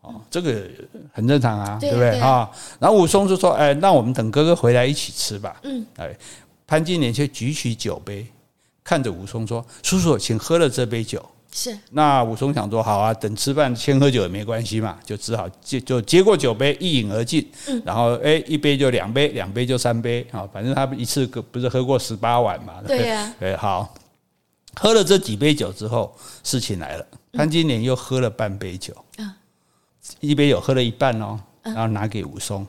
[0.00, 0.62] 啊，这个
[1.12, 2.50] 很正常啊，对不对啊？
[2.78, 6.16] 然后武松就说：“哎，那我们等哥哥回来一起吃吧。”嗯，哎，
[6.66, 8.26] 潘金莲却举起酒杯，
[8.84, 11.24] 看着武松说：“叔叔，请喝了这杯酒。”
[11.56, 17.48] 是，那武松想说好啊，等吃饭先喝酒也没关系嘛，就只好接就接过酒杯一饮而尽。
[17.68, 22.82] 嗯，然后哎，一杯就两杯，两杯就三杯啊，反正他一次不是喝过十八碗嘛。
[22.84, 23.94] 对呀，对， 好，
[24.74, 26.12] 喝了这几杯酒之后，
[26.42, 28.92] 事情来了，潘金莲又喝了半杯酒，
[30.18, 32.66] 一杯酒喝了一半哦，然后拿给武松，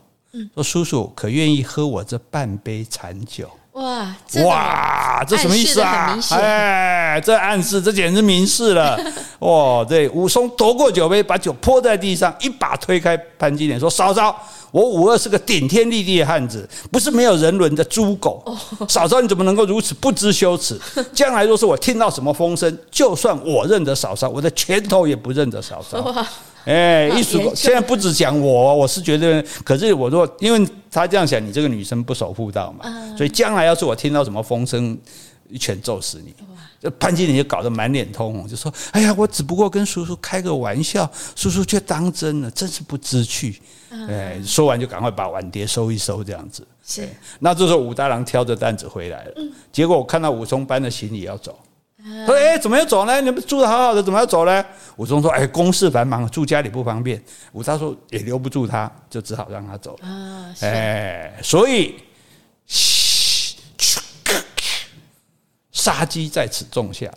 [0.54, 3.50] 说叔叔可愿意喝我这半杯残酒？
[3.76, 4.08] 哇
[4.46, 6.18] 哇，这什么意思啊？
[6.32, 8.98] 哎，这暗示，这简直明示了。
[9.40, 14.34] 哇， 对，武松夺过酒杯，把酒泼在地上，一把推开潘金莲，说：“嫂嫂，
[14.72, 18.42] 我武二是个顶天立地的汉子，不是没有人伦的猪狗。
[18.88, 20.80] 嫂嫂，你怎么能够如此不知羞耻？
[21.14, 25.98] 将来若是我听到什么风声，就算我认得嫂嫂，我的拳头也不认得嫂嫂。”
[26.66, 32.86] 哎，一说现在不止讲我，我是觉得，可是我说，因为他这样想，你这个女生不守妇道嘛，
[33.16, 34.98] 所以将来要是我听到什么风声，
[35.50, 36.34] 一拳揍死你。
[36.82, 43.60] 这潘金莲就搞得满脸通红，就说：“哎呀，我只不过跟叔叔开个玩笑，叔叔却当真了，真是不知趣。”
[44.10, 46.68] 哎，说完就赶快把碗碟收一收，这样子。
[46.86, 47.08] 是。
[47.40, 49.34] 那这时候武大郎挑着担子回来了，
[49.72, 51.58] 结果我看到武松搬着行李要走。
[52.26, 53.20] 说：“哎，怎么要走呢？
[53.20, 54.64] 你们住的好好的，怎么要走呢？”
[54.98, 57.22] 武松说：“哎，公事繁忙，住家里不方便。”
[57.54, 61.96] 武大说：“也留不住他，就只好让他走了。”啊，哎，所以，
[65.72, 67.12] 杀机在此种下，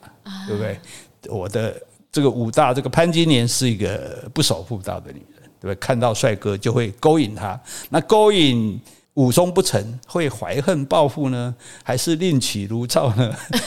[0.47, 0.81] 对不对？
[1.29, 1.81] 我的
[2.11, 5.75] 这个武大，这个潘金莲是一个不守妇道的女人，对不对？
[5.75, 7.61] 看到帅哥就会勾引他，
[7.91, 8.81] 那勾引。
[9.19, 11.53] 武松不成，会怀恨报复呢，
[11.83, 13.35] 还是另起炉灶呢？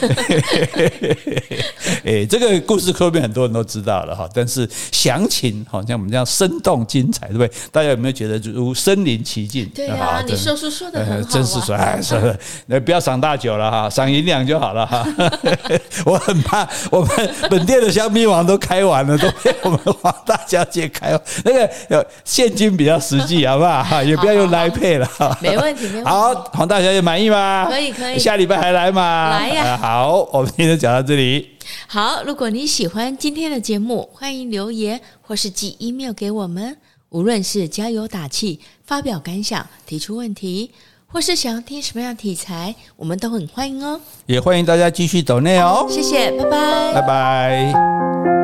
[2.06, 7.50] 哎，这个故事后面很多人都知道了哈，但是详情好像我们这样生动精彩，对不对？
[7.70, 9.70] 大家有没有觉得如身临其境？
[9.74, 15.06] 对啊，你说书说的很好，真是说，哎，是是，那不要赏大酒了哈，赏银两就好了哈。
[16.06, 17.10] 我很怕我们
[17.50, 21.20] 本店的香槟王都开完了，都被 我们黄大小姐开完。
[21.44, 23.84] 那个有现金比较实际，好不好？
[23.84, 25.38] 哈，也不要用来配了哈。
[25.50, 25.88] 没问题。
[26.04, 27.66] 好，黄大小姐满意吗？
[27.68, 28.18] 可以，可以。
[28.18, 29.30] 下礼拜还来吗？
[29.30, 29.76] 来呀。
[29.76, 31.50] 好，我们今天就讲到这里。
[31.86, 36.76] 好，如果你喜欢今天的节目，欢迎留言或是寄 email 给我们。
[37.10, 40.70] 无论是加油打气、发表感想、提出问题，
[41.06, 44.00] 或是想要听什么样的题材，我们都很欢迎哦。
[44.24, 45.86] 也欢迎大家继续走内哦。
[45.90, 48.41] 谢谢，拜拜，拜拜。